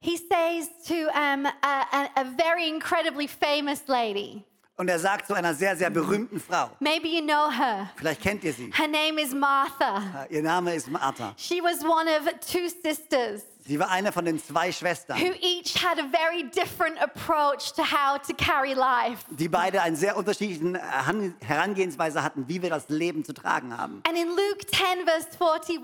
He 0.00 0.16
says 0.18 0.68
to 0.86 1.08
um, 1.08 1.46
a, 1.46 1.52
a, 1.62 2.08
a 2.16 2.24
very 2.36 2.68
incredibly 2.68 3.26
famous 3.26 3.82
lady, 3.88 4.44
Und 4.76 4.88
er 4.90 4.98
sagt 4.98 5.26
zu 5.26 5.32
einer 5.32 5.54
sehr, 5.54 5.74
sehr 5.74 5.88
berühmten 5.88 6.38
Frau. 6.38 6.70
maybe 6.80 7.08
you 7.08 7.22
know 7.22 7.50
her. 7.50 7.90
Vielleicht 7.96 8.20
kennt 8.20 8.44
ihr 8.44 8.52
sie. 8.52 8.70
Her 8.74 8.88
name 8.88 9.18
is 9.22 9.32
Martha. 9.34 10.26
Ihr 10.28 10.42
Name 10.42 10.74
ist 10.74 10.88
Martha. 10.90 11.32
She 11.38 11.62
was 11.62 11.82
one 11.82 12.06
of 12.08 12.28
two 12.40 12.68
sisters 12.68 13.42
Sie 13.66 13.78
war 13.80 13.90
eine 13.90 14.12
von 14.12 14.24
den 14.24 14.38
zwei 14.42 14.70
Schwestern, 14.72 15.18
who 15.18 15.32
each 15.40 15.74
had 15.82 15.98
a 15.98 16.06
very 16.10 16.44
different 16.50 17.00
approach 17.02 17.72
to 17.74 17.82
how 17.82 18.16
to 18.20 18.32
carry 18.34 18.74
life. 18.74 19.24
die 19.30 19.48
beide 19.48 19.82
eine 19.82 19.96
sehr 19.96 20.16
unterschiedliche 20.16 20.80
Han- 21.06 21.34
Herangehensweise 21.40 22.22
hatten, 22.22 22.46
wie 22.48 22.62
wir 22.62 22.70
das 22.70 22.88
Leben 22.88 23.24
zu 23.24 23.32
tragen 23.32 23.76
haben. 23.76 24.02
And 24.06 24.16
in 24.16 24.28
Luke 24.28 24.64
10, 24.66 25.04
verse 25.04 25.28
41, 25.38 25.80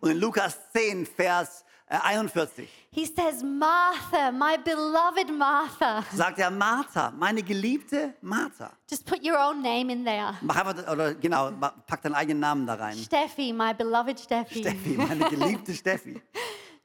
Und 0.00 0.10
in 0.10 0.18
Lukas 0.18 0.58
10, 0.74 1.06
Vers 1.06 1.64
äh, 1.88 1.96
41 2.02 2.68
he 2.90 3.04
says, 3.04 3.42
Martha, 3.42 4.30
my 4.32 4.56
beloved 4.64 5.30
Martha. 5.36 6.02
sagt 6.14 6.38
er, 6.38 6.50
Martha, 6.50 7.12
meine 7.18 7.42
geliebte 7.42 8.14
Martha. 8.22 8.72
Just 8.90 9.04
put 9.06 9.22
your 9.22 9.38
own 9.38 9.60
name 9.62 9.90
in 9.92 10.02
there. 10.04 10.34
Mach 10.40 10.56
einfach, 10.56 10.90
oder 10.90 11.14
genau, 11.14 11.50
pack 11.86 12.00
deinen 12.02 12.14
eigenen 12.14 12.40
Namen 12.40 12.66
da 12.66 12.74
rein. 12.74 12.96
Steffi, 12.96 13.52
my 13.52 13.74
beloved 13.74 14.18
Steffi. 14.18 14.60
Steffi, 14.60 14.96
meine 14.96 15.28
geliebte 15.28 15.74
Steffi. 15.74 16.20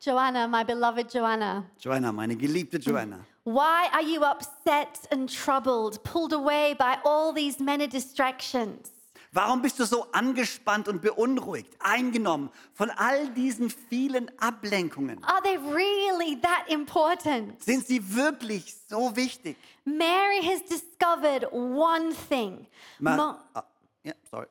Joanna, 0.01 0.47
my 0.47 0.63
beloved 0.63 1.11
Joanna. 1.11 1.63
Joanna, 1.77 2.11
meine 2.11 2.35
geliebte 2.35 2.79
Joanna. 2.79 3.23
Why 3.43 3.87
are 3.93 4.01
you 4.01 4.23
upset 4.23 5.07
and 5.11 5.29
troubled, 5.29 6.03
pulled 6.03 6.33
away 6.33 6.73
by 6.73 6.97
all 7.05 7.31
these 7.31 7.59
many 7.59 7.87
distractions? 7.87 8.89
Warum 9.33 9.61
bist 9.61 9.79
du 9.79 9.85
so 9.85 10.07
angespannt 10.11 10.87
und 10.89 11.01
beunruhigt, 11.01 11.77
eingenommen 11.79 12.49
von 12.73 12.89
all 12.97 13.27
diesen 13.29 13.69
vielen 13.69 14.29
Ablenkungen? 14.39 15.23
Are 15.23 15.41
they 15.43 15.57
really 15.57 16.35
that 16.41 16.65
important? 16.67 17.61
Sind 17.63 17.85
sie 17.85 18.01
wirklich 18.13 18.75
so 18.89 19.15
wichtig? 19.15 19.55
Mary 19.85 20.41
has 20.41 20.61
discovered 20.63 21.45
one 21.51 22.11
thing. 22.13 22.65
Ma 22.99 23.15
Mo- 23.15 23.35
ah, 23.53 23.63
ja, 24.03 24.13
sorry. 24.29 24.47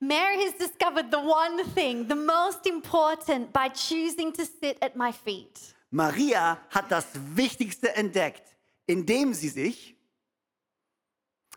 Mary 0.00 0.44
has 0.44 0.54
discovered 0.54 1.10
the 1.10 1.20
one 1.20 1.62
thing, 1.74 2.08
the 2.08 2.16
most 2.16 2.66
important, 2.66 3.52
by 3.52 3.68
choosing 3.68 4.32
to 4.32 4.46
sit 4.46 4.78
at 4.80 4.96
my 4.96 5.12
feet. 5.12 5.74
Maria 5.90 6.58
hat 6.70 6.90
das 6.90 7.06
Wichtigste 7.34 7.94
entdeckt, 7.94 8.56
indem 8.86 9.34
sie 9.34 9.50
sich 9.50 9.94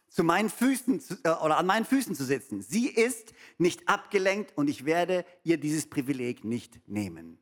zu 0.10 0.24
meinen 0.24 0.50
Füßen 0.50 1.00
zu, 1.00 1.16
äh, 1.24 1.30
oder 1.30 1.58
an 1.58 1.66
meinen 1.66 1.86
Füßen 1.86 2.16
zu 2.16 2.26
sitzen. 2.26 2.62
Sie 2.62 2.88
ist 2.88 3.34
nicht 3.58 3.88
abgelenkt 3.88 4.58
und 4.58 4.68
ich 4.68 4.84
werde 4.86 5.26
ihr 5.44 5.58
dieses 5.58 5.90
Privileg 5.90 6.44
nicht 6.44 6.88
nehmen. 6.88 7.40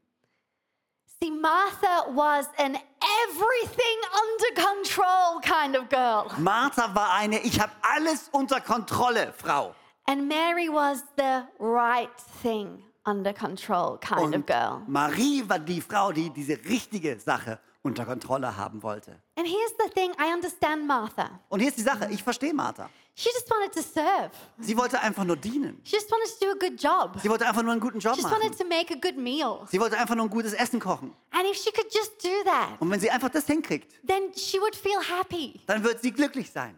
See, 1.19 1.31
Martha 1.31 2.07
was 2.15 2.47
an 2.57 2.77
everything 3.25 3.97
under 4.21 4.63
control 4.63 5.41
kind 5.41 5.75
of 5.75 5.89
girl, 5.89 6.31
Martha 6.39 6.93
war 6.93 7.13
eine, 7.13 7.39
ich 7.41 7.59
habe 7.59 7.71
alles 7.81 8.29
unter 8.31 8.61
Kontrolle, 8.61 9.33
Frau. 9.35 9.75
And 10.07 10.27
Mary 10.27 10.67
was 10.69 11.03
the 11.17 11.43
right 11.59 12.09
thing 12.41 12.83
under 13.05 13.33
control 13.33 13.97
kind 13.99 14.21
of 14.21 14.33
Und 14.35 14.47
girl. 14.47 14.81
Marie 14.87 15.43
war 15.47 15.59
die 15.59 15.81
Frau, 15.81 16.11
die 16.11 16.29
diese 16.29 16.53
richtige 16.65 17.19
Sache 17.19 17.59
unter 17.83 18.05
Kontrolle 18.05 18.55
haben 18.55 18.83
wollte. 18.83 19.11
And 19.35 19.47
here's 19.47 19.73
the 19.83 19.89
thing 19.89 20.11
I 20.19 20.31
understand 20.33 20.85
Martha. 20.85 21.39
Und 21.49 21.59
hier 21.61 21.69
ist 21.69 21.77
die 21.77 21.81
Sache, 21.83 22.07
ich 22.11 22.21
verstehe 22.21 22.53
Martha. 22.53 22.89
She 23.15 23.29
just 23.33 23.49
wanted 23.49 23.73
to 23.73 23.81
serve, 23.81 24.29
Sie 24.59 24.77
wollte 24.77 24.99
einfach 25.01 25.23
nur 25.25 25.35
dienen. 25.35 25.81
she 25.83 25.95
just 25.95 26.09
wanted 26.11 26.29
to 26.39 26.45
do 26.45 26.51
a 26.51 26.69
good 26.69 26.81
job, 26.81 27.19
Sie 27.21 27.29
wollte 27.29 27.45
einfach 27.45 27.61
nur 27.63 27.71
einen 27.73 27.81
guten 27.81 27.99
Job 27.99 28.13
she 28.15 28.21
just 28.21 28.31
machen. 28.31 28.41
wanted 28.43 28.57
to 28.57 28.65
make 28.65 28.93
a 28.93 28.97
good 28.97 29.17
meal. 29.17 29.67
Sie 29.69 29.79
wollte 29.81 29.97
einfach 29.97 30.15
nur 30.15 30.25
ein 30.27 30.29
gutes 30.29 30.53
Essen 30.53 30.79
kochen. 30.79 31.13
And 31.31 31.43
if 31.49 31.57
she 31.57 31.71
could 31.71 31.93
just 31.93 32.23
do 32.23 32.29
that, 32.45 32.79
Und 32.79 32.89
wenn 32.89 32.99
sie 32.99 33.09
einfach 33.11 33.29
das 33.29 33.45
hinkriegt, 33.47 33.91
then 34.07 34.31
she 34.35 34.59
would 34.61 34.75
feel 34.75 34.99
happy. 35.01 35.59
dann 35.65 35.83
wird 35.83 36.01
sie 36.01 36.11
glücklich 36.11 36.49
sein. 36.51 36.75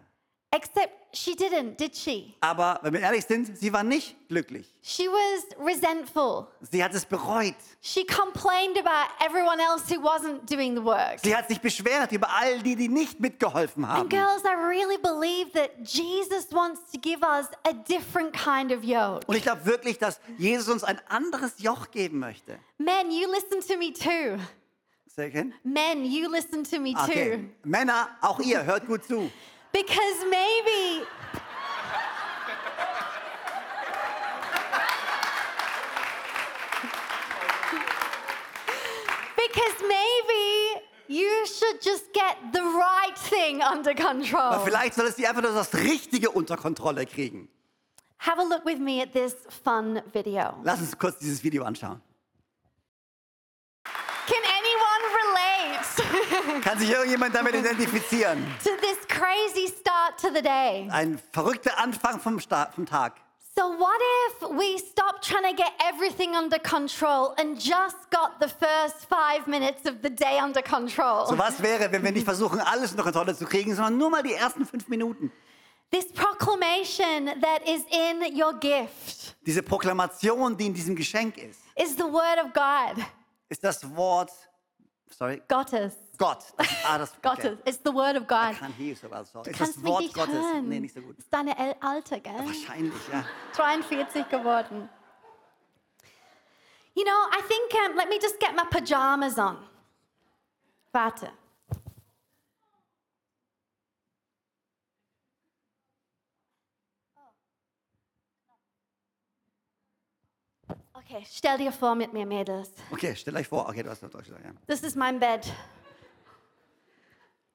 Except 0.51 0.91
she 1.13 1.35
didn't, 1.35 1.77
did 1.79 1.95
she? 1.95 2.35
Aber 2.41 2.79
wenn 2.81 2.93
wir 2.93 3.01
ehrlich 3.01 3.25
sind, 3.25 3.57
sie 3.57 3.71
war 3.71 3.83
nicht 3.83 4.15
glücklich. 4.27 4.73
She 4.81 5.03
was 5.07 5.45
resentful. 5.65 6.47
Sie 6.69 6.83
hat 6.83 6.93
es 6.93 7.05
bereut. 7.05 7.55
She 7.81 8.05
complained 8.05 8.77
about 8.77 9.11
everyone 9.25 9.59
else 9.61 9.83
who 9.89 10.01
wasn't 10.01 10.45
doing 10.49 10.75
the 10.75 10.83
work. 10.83 11.19
Sie 11.23 11.35
hat 11.35 11.47
sich 11.47 11.59
beschwert 11.61 12.11
über 12.11 12.27
all 12.29 12.59
die, 12.63 12.75
die 12.75 12.89
nicht 12.89 13.19
mitgeholfen 13.19 13.85
And 13.85 13.93
haben. 13.93 14.09
girls, 14.09 14.43
I 14.43 14.53
really 14.55 14.97
believe 14.97 15.51
that 15.53 15.71
Jesus 15.85 16.51
wants 16.51 16.81
to 16.91 16.99
give 16.99 17.21
us 17.23 17.47
a 17.67 17.73
different 17.73 18.33
kind 18.33 18.71
of 18.71 18.83
yoke. 18.83 19.21
Und 19.27 19.35
ich 19.35 19.43
glaube 19.43 19.65
wirklich, 19.65 19.97
dass 19.99 20.19
Jesus 20.37 20.67
uns 20.67 20.83
ein 20.83 20.99
anderes 21.09 21.53
Joch 21.59 21.91
geben 21.91 22.19
möchte. 22.19 22.57
Men, 22.77 23.11
you 23.11 23.29
listen 23.31 23.61
to 23.61 23.77
me 23.77 23.93
too. 23.93 24.39
Say 25.15 25.27
again? 25.27 25.53
Men, 25.63 26.03
you 26.05 26.27
listen 26.27 26.63
to 26.63 26.79
me 26.79 26.95
Okay. 26.97 27.37
too. 27.37 27.69
Männer, 27.69 28.09
auch 28.21 28.39
ihr, 28.39 28.63
hört 28.63 28.87
gut 28.87 29.03
zu. 29.05 29.31
Because 29.73 30.23
maybe. 30.29 31.03
because 39.35 39.75
maybe 39.81 40.81
you 41.07 41.45
should 41.45 41.81
just 41.81 42.11
get 42.13 42.37
the 42.53 42.61
right 42.61 43.17
thing 43.17 43.61
under 43.61 43.91
Aber 43.91 44.13
control. 44.13 44.59
vielleicht 44.65 44.93
soll 44.93 45.07
es 45.07 45.15
sie 45.15 45.27
einfach 45.27 45.41
nur 45.41 45.53
das 45.53 45.73
Richtige 45.73 46.31
unter 46.31 46.57
Kontrolle 46.57 47.05
kriegen. 47.05 47.49
Have 48.19 48.39
a 48.39 48.43
look 48.43 48.63
with 48.65 48.79
me 48.79 49.01
at 49.01 49.11
this 49.11 49.35
fun 49.63 50.01
video. 50.13 50.55
Lass 50.63 50.79
uns 50.79 50.97
kurz 50.97 51.19
dieses 51.19 51.43
Video 51.43 51.63
anschauen. 51.63 52.01
Can 54.25 54.43
anyone 54.59 55.03
relate 55.19 55.83
Kann 56.63 56.79
sich 56.79 56.89
irgendjemand 56.89 57.35
damit 57.35 57.55
identifizieren? 57.55 58.45
to 58.63 58.69
this 58.81 58.97
crazy 59.07 59.67
start 59.67 60.19
to 60.19 60.27
the 60.33 60.41
day? 60.41 60.87
Ein 60.91 61.19
verrückter 61.31 61.77
Anfang 61.79 62.19
vom, 62.19 62.39
Start, 62.39 62.73
vom 62.75 62.85
Tag. 62.85 63.13
So, 63.55 63.61
what 63.77 64.01
if 64.27 64.49
we 64.57 64.79
stopped 64.79 65.23
trying 65.23 65.43
to 65.43 65.55
get 65.55 65.71
everything 65.87 66.35
under 66.35 66.57
control 66.57 67.35
and 67.37 67.55
just 67.55 68.09
got 68.09 68.39
the 68.39 68.47
first 68.47 69.05
five 69.07 69.45
minutes 69.47 69.85
of 69.85 70.01
the 70.01 70.09
day 70.09 70.39
under 70.41 70.63
control? 70.63 71.27
So 71.27 71.37
was 71.37 71.61
wäre, 71.61 71.91
wenn 71.91 72.03
wir 72.03 72.11
nicht 72.11 72.25
versuchen, 72.25 72.59
alles 72.59 72.91
unter 72.91 73.03
Kontrolle 73.03 73.35
zu 73.35 73.45
kriegen, 73.45 73.75
sondern 73.75 73.97
nur 73.97 74.09
mal 74.09 74.23
die 74.23 74.33
ersten 74.33 74.65
fünf 74.65 74.87
Minuten. 74.87 75.31
This 75.91 76.11
proclamation 76.11 77.27
that 77.41 77.61
is 77.67 77.83
in 77.91 78.35
your 78.35 78.53
gift 78.59 79.35
Diese 79.45 79.61
Proklamation, 79.61 80.57
die 80.57 80.65
in 80.65 80.73
diesem 80.73 80.95
Geschenk 80.95 81.37
ist, 81.37 81.59
is 81.75 81.95
the 81.95 82.03
word 82.03 82.43
of 82.43 82.53
God. 82.53 83.05
ist 83.49 83.63
das 83.63 83.83
Wort, 83.95 84.31
sorry, 85.15 85.43
Gottes. 85.47 85.93
Gott. 86.17 86.43
Das, 86.57 86.67
ah, 86.85 86.97
das, 86.97 87.21
Gottes. 87.21 87.57
It's 87.65 87.79
the 87.83 87.93
word 87.93 88.15
of 88.15 88.27
God. 88.27 88.51
I 88.51 88.53
can't 88.53 88.75
hear 88.77 88.89
you 88.89 88.95
so. 88.95 89.07
Du 89.07 89.49
Ist 89.49 89.59
das 89.59 89.83
Wort 89.83 90.01
nicht 90.01 90.13
Gottes? 90.13 90.33
hören. 90.33 90.69
Nee, 90.69 90.79
nicht 90.79 90.93
so 90.93 91.01
gut. 91.01 91.17
Ist 91.17 91.33
deine 91.33 91.57
El 91.57 91.75
Alter, 91.79 92.19
gell? 92.19 92.33
Wahrscheinlich, 92.37 92.93
ja. 93.11 93.25
43 93.55 94.29
geworden. 94.29 94.89
You 96.95 97.03
know, 97.03 97.27
I 97.31 97.41
think, 97.47 97.73
um, 97.73 97.95
let 97.97 98.07
me 98.07 98.19
just 98.21 98.39
get 98.39 98.55
my 98.55 98.63
pajamas 98.69 99.37
on. 99.39 99.57
Warte. 100.91 101.31
Okay, 110.93 111.25
stell 111.25 111.57
dir 111.57 111.71
vor 111.71 111.95
mit 111.95 112.13
mir, 112.13 112.25
Mädels. 112.25 112.71
Okay, 112.91 113.15
stellt 113.15 113.35
euch 113.37 113.47
vor. 113.47 113.67
Okay, 113.67 113.83
du 113.83 113.89
hast 113.89 114.01
noch 114.03 114.09
Deutsch 114.09 114.25
gesagt, 114.25 114.45
ja. 114.45 114.51
Das 114.67 114.81
ist 114.83 114.95
mein 114.95 115.19
Bett. 115.19 115.51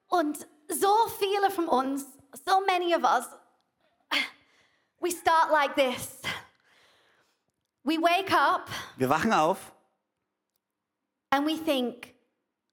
Und 0.08 0.46
so 0.68 0.94
viele 1.18 1.50
von 1.50 1.68
uns, 1.68 2.04
so 2.46 2.60
many 2.66 2.94
of 2.94 3.02
us, 3.04 3.26
we 5.00 5.10
start 5.10 5.50
like 5.50 5.74
this. 5.74 6.20
We 7.84 7.98
wake 7.98 8.32
up 8.32 8.68
Wir 8.96 9.08
wachen 9.08 9.32
auf 9.32 9.72
and 11.30 11.46
we 11.46 11.56
think, 11.56 12.14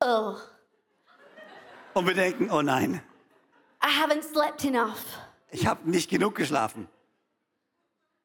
oh, 0.01 0.37
Und 1.93 2.07
wir 2.07 2.13
denken, 2.13 2.49
oh 2.51 2.61
nein, 2.61 3.01
I 3.81 3.87
haven't 3.87 4.23
slept 4.23 4.65
enough. 4.65 5.05
ich 5.51 5.65
habe 5.67 5.89
nicht 5.89 6.09
genug 6.09 6.35
geschlafen. 6.35 6.89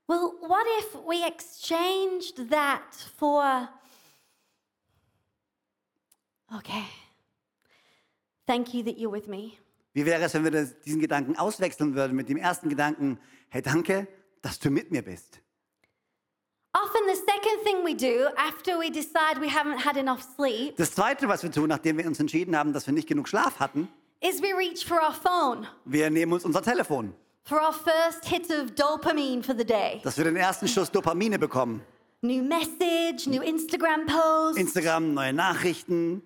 Well, 0.08 0.32
what 0.40 0.66
if 0.80 0.94
we 1.06 1.24
exchanged 1.24 2.50
that 2.50 2.82
for. 3.16 3.68
Okay. 6.56 6.84
Thank 8.50 8.74
you 8.74 8.82
that 8.82 8.98
you're 8.98 9.12
with 9.12 9.28
me. 9.28 9.52
Wie 9.92 10.04
wäre 10.04 10.24
es, 10.24 10.34
wenn 10.34 10.42
wir 10.42 10.50
diesen 10.84 11.00
Gedanken 11.00 11.36
auswechseln 11.36 11.94
würden 11.94 12.16
mit 12.16 12.28
dem 12.28 12.36
ersten 12.36 12.68
Gedanken, 12.68 13.20
hey, 13.48 13.62
danke, 13.62 14.08
dass 14.42 14.58
du 14.58 14.70
mit 14.70 14.90
mir 14.90 15.02
bist. 15.02 15.40
Often, 16.72 17.02
the 17.06 17.14
second 17.14 17.62
thing 17.64 17.84
we 17.84 17.94
do 17.94 18.26
after 18.36 18.76
we 18.76 18.90
decide 18.90 19.40
we 19.40 19.46
haven't 19.46 19.84
had 19.84 19.96
enough 19.96 20.22
sleep 20.34 20.76
Das 20.78 20.92
Zweite, 20.96 21.28
was 21.28 21.44
wir 21.44 21.52
tun, 21.52 21.68
nachdem 21.68 21.96
wir 21.98 22.06
uns 22.06 22.18
entschieden 22.18 22.56
haben, 22.56 22.72
dass 22.72 22.88
wir 22.88 22.92
nicht 22.92 23.06
genug 23.06 23.28
Schlaf 23.28 23.60
hatten, 23.60 23.88
is 24.20 24.42
we 24.42 24.52
reach 24.52 24.84
for 24.84 24.96
our 25.00 25.12
phone 25.12 25.68
wir 25.84 26.10
nehmen 26.10 26.32
uns 26.32 26.44
unser 26.44 26.62
Telefon, 26.62 27.14
for 27.44 27.60
our 27.60 27.72
first 27.72 28.24
hit 28.24 28.50
of 28.50 28.74
dopamine 28.74 29.44
for 29.44 29.54
the 29.56 29.64
day. 29.64 30.00
dass 30.02 30.18
wir 30.18 30.24
den 30.24 30.34
ersten 30.34 30.66
Schuss 30.66 30.90
Dopamine 30.90 31.38
bekommen. 31.38 31.82
New 32.22 32.42
message, 32.42 33.28
new 33.28 33.42
Instagram 33.42 34.06
post. 34.06 34.58
Instagram, 34.58 35.14
neue 35.14 35.32
Nachrichten. 35.32 36.22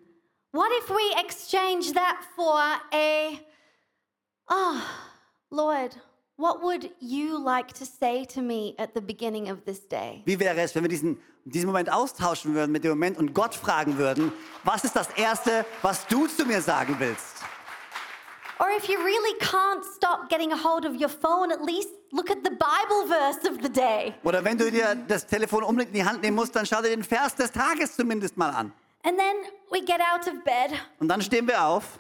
What 0.55 0.71
if 0.71 0.89
we 0.89 1.13
exchange 1.19 1.95
that 1.95 2.21
for 2.37 2.61
a, 2.93 3.41
oh, 4.49 4.81
Lord, 5.51 5.97
what 6.37 6.63
would 6.63 6.91
you 7.01 7.45
like 7.45 7.73
to 7.73 7.85
say 7.85 8.25
to 8.27 8.41
me 8.41 8.77
at 8.79 8.95
the 8.95 9.01
beginning 9.01 9.51
of 9.51 9.65
this 9.65 9.81
day? 9.81 10.23
Wie 10.27 10.39
wäre 10.39 10.61
es, 10.61 10.73
wenn 10.77 10.85
wir 10.85 10.89
diesen, 10.89 11.19
diesen 11.45 11.67
Moment 11.67 11.91
austauschen 11.91 12.55
würden 12.55 12.71
mit 12.71 12.85
dem 12.85 12.91
Moment 12.91 13.19
und 13.19 13.35
Gott 13.35 13.57
fragen 13.57 13.99
würden, 13.99 14.33
was 14.63 14.85
ist 14.85 14.95
das 14.95 15.09
Erste, 15.17 15.67
was 15.83 16.07
du 16.07 16.29
zu 16.29 16.47
mir 16.47 16.63
sagen 16.63 16.95
willst? 17.01 17.43
Or 18.61 18.69
if 18.77 18.89
you 18.89 18.97
really 19.03 19.37
can't 19.41 19.83
stop 19.97 20.29
getting 20.29 20.53
a 20.53 20.57
hold 20.57 20.87
of 20.87 20.95
your 20.95 21.09
phone, 21.09 21.51
at 21.51 21.65
least 21.65 21.89
look 22.13 22.31
at 22.31 22.45
the 22.45 22.51
Bible 22.51 23.09
verse 23.09 23.45
of 23.45 23.61
the 23.61 23.69
day. 23.69 24.15
Oder 24.23 24.45
wenn 24.45 24.57
du 24.57 24.71
dir 24.71 24.95
das 24.95 25.27
Telefon 25.27 25.65
unbedingt 25.65 25.97
in 25.97 26.05
die 26.05 26.09
Hand 26.09 26.23
nehmen 26.23 26.37
musst, 26.37 26.55
dann 26.55 26.65
schau 26.65 26.81
dir 26.81 26.91
den 26.91 27.03
Vers 27.03 27.35
des 27.35 27.51
Tages 27.51 27.97
zumindest 27.97 28.37
mal 28.37 28.51
an. 28.51 28.73
And 29.05 29.19
then 29.19 29.37
we 29.71 29.81
get 29.85 30.01
out 30.01 30.27
of 30.27 30.43
bed 30.45 30.73
Und 30.99 31.09
dann 31.09 31.21
stehen 31.21 31.47
wir 31.47 31.63
auf 31.63 31.99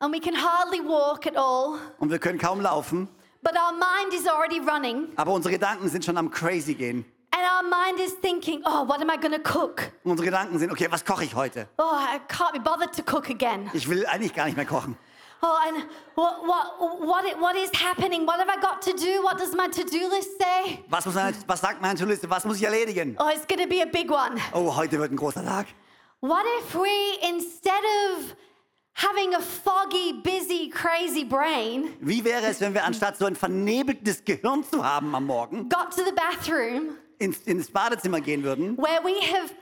and 0.00 0.12
we 0.12 0.20
can 0.20 0.34
hardly 0.34 0.80
walk 0.80 1.26
at 1.26 1.36
all, 1.36 1.78
und 1.98 2.10
wir 2.10 2.18
können 2.18 2.38
kaum 2.38 2.60
laufen, 2.60 3.08
but 3.42 3.54
our 3.54 3.72
mind 3.72 4.12
is 4.12 4.26
already 4.26 4.60
running. 4.60 5.08
aber 5.16 5.32
unsere 5.32 5.52
Gedanken 5.52 5.88
sind 5.88 6.04
schon 6.04 6.16
am 6.16 6.30
crazy 6.30 6.74
gehen. 6.74 7.04
And 7.30 7.42
our 7.42 7.62
mind 7.68 7.98
is 7.98 8.14
thinking, 8.20 8.62
oh, 8.64 8.86
what 8.86 9.00
am 9.00 9.10
I 9.10 9.16
going 9.16 9.32
to 9.32 9.40
cook? 9.40 9.90
Und 10.04 10.12
unsere 10.12 10.26
Gedanken 10.26 10.58
sind, 10.58 10.70
okay, 10.70 10.86
was 10.90 11.04
koche 11.04 11.24
ich 11.24 11.34
heute? 11.34 11.66
Oh, 11.78 11.82
I 11.96 12.20
can't 12.28 12.52
be 12.52 12.60
bothered 12.60 12.92
to 12.92 13.02
cook 13.02 13.28
again. 13.28 13.68
Ich 13.72 13.88
will 13.88 14.06
eigentlich 14.06 14.34
gar 14.34 14.44
nicht 14.44 14.56
mehr 14.56 14.66
kochen. 14.66 14.96
Oh, 15.42 15.56
and 15.66 15.84
what, 16.14 16.46
what, 16.46 16.80
what, 17.00 17.24
what 17.40 17.56
is 17.56 17.70
happening? 17.74 18.24
What 18.26 18.38
have 18.38 18.48
I 18.48 18.60
got 18.60 18.80
to 18.82 18.92
do? 18.92 19.22
What 19.22 19.38
does 19.38 19.52
my 19.54 19.66
to 19.68 19.82
do 19.84 20.08
list 20.08 20.38
say? 20.40 20.84
Was, 20.88 21.04
muss 21.04 21.14
meine, 21.16 21.36
was 21.46 21.60
sagt 21.60 21.82
meine 21.82 21.98
To-Liste? 21.98 22.30
Was 22.30 22.44
muss 22.44 22.56
ich 22.56 22.64
erledigen? 22.64 23.16
Oh, 23.18 23.28
it's 23.28 23.46
going 23.46 23.60
to 23.60 23.68
be 23.68 23.82
a 23.82 23.86
big 23.86 24.10
one. 24.10 24.40
Oh, 24.52 24.74
heute 24.76 24.98
wird 24.98 25.10
ein 25.10 25.16
großer 25.16 25.44
Tag. 25.44 25.66
What 26.26 26.46
if 26.62 26.74
we, 26.74 27.18
instead 27.28 27.84
of 28.08 28.34
having 28.94 29.34
a 29.34 29.40
foggy, 29.40 30.14
busy, 30.22 30.70
crazy 30.70 31.22
brain, 31.22 31.92
Wie 32.00 32.24
wäre 32.24 32.46
es, 32.46 32.62
wenn 32.62 32.72
wir 32.72 32.82
anstatt 32.82 33.18
so 33.18 33.26
ein 33.26 33.36
vernebeltes 33.36 34.24
Gehirn 34.24 34.64
zu 34.64 34.82
haben 34.82 35.14
am 35.14 35.26
Morgen, 35.26 35.68
got 35.68 35.90
to 35.90 36.02
the 36.02 36.12
bathroom 36.12 36.96
ins, 37.18 37.40
ins 37.40 37.70
Badezimmer 37.70 38.22
gehen 38.22 38.42
würden, 38.42 38.74
where 38.78 39.02
we 39.04 39.20
have 39.20 39.52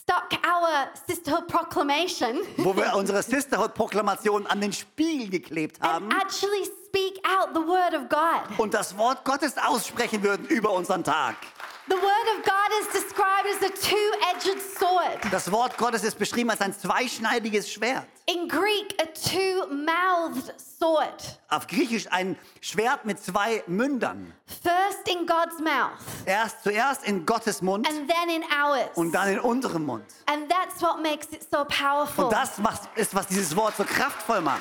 stuck 0.00 0.32
our 0.42 0.88
sisterhood 1.06 1.46
proclamation 1.48 2.38
wo 2.56 2.74
wir 2.74 2.94
unsere 2.94 3.22
Sisterhood-Proklamation 3.22 4.46
an 4.46 4.62
den 4.62 4.72
Spiegel 4.72 5.28
geklebt 5.28 5.82
haben 5.82 6.06
and 6.06 6.14
actually 6.14 6.64
speak 6.86 7.20
out 7.28 7.50
the 7.52 7.60
word 7.60 7.92
of 7.92 8.08
God? 8.08 8.58
und 8.58 8.72
das 8.72 8.96
Wort 8.96 9.22
Gottes 9.22 9.58
aussprechen 9.58 10.22
würden 10.22 10.46
über 10.46 10.72
unseren 10.72 11.04
Tag. 11.04 11.36
The 11.88 11.94
word 11.96 12.38
of 12.38 12.44
God 12.44 12.70
is 12.80 12.88
described 12.88 13.48
as 13.48 13.62
a 13.62 13.70
two-edged 13.70 14.60
sword. 14.78 15.32
Das 15.32 15.50
Wort 15.50 15.76
Gottes 15.78 16.04
ist 16.04 16.18
beschrieben 16.18 16.50
als 16.50 16.60
ein 16.60 16.74
zweischneidiges 16.78 17.70
Schwert. 17.72 18.04
In 18.26 18.46
Greek, 18.48 18.94
a 19.00 19.06
two-mouthed 19.06 20.52
sword. 20.60 21.38
Auf 21.48 21.66
Griechisch 21.66 22.06
ein 22.10 22.36
Schwert 22.60 23.04
mit 23.06 23.22
zwei 23.22 23.62
Mündern. 23.66 24.34
First 24.62 25.08
in 25.08 25.26
God's 25.26 25.58
mouth 25.60 25.98
Erst 26.26 26.62
zuerst 26.62 27.04
in 27.04 27.24
Gottes 27.24 27.62
Mund 27.62 27.88
and 27.88 28.06
then 28.08 28.28
in 28.28 28.42
ours. 28.52 28.90
und 28.96 29.12
dann 29.12 29.28
in 29.28 29.40
unserem 29.40 29.86
Mund. 29.86 30.04
And 30.26 30.50
that's 30.50 30.82
what 30.82 31.00
makes 31.02 31.28
it 31.32 31.46
so 31.50 31.64
powerful. 31.64 32.24
Und 32.24 32.32
das 32.32 32.58
macht, 32.58 32.82
ist, 32.96 33.14
was 33.14 33.26
dieses 33.28 33.56
Wort 33.56 33.74
so 33.76 33.84
kraftvoll 33.84 34.42
macht. 34.42 34.60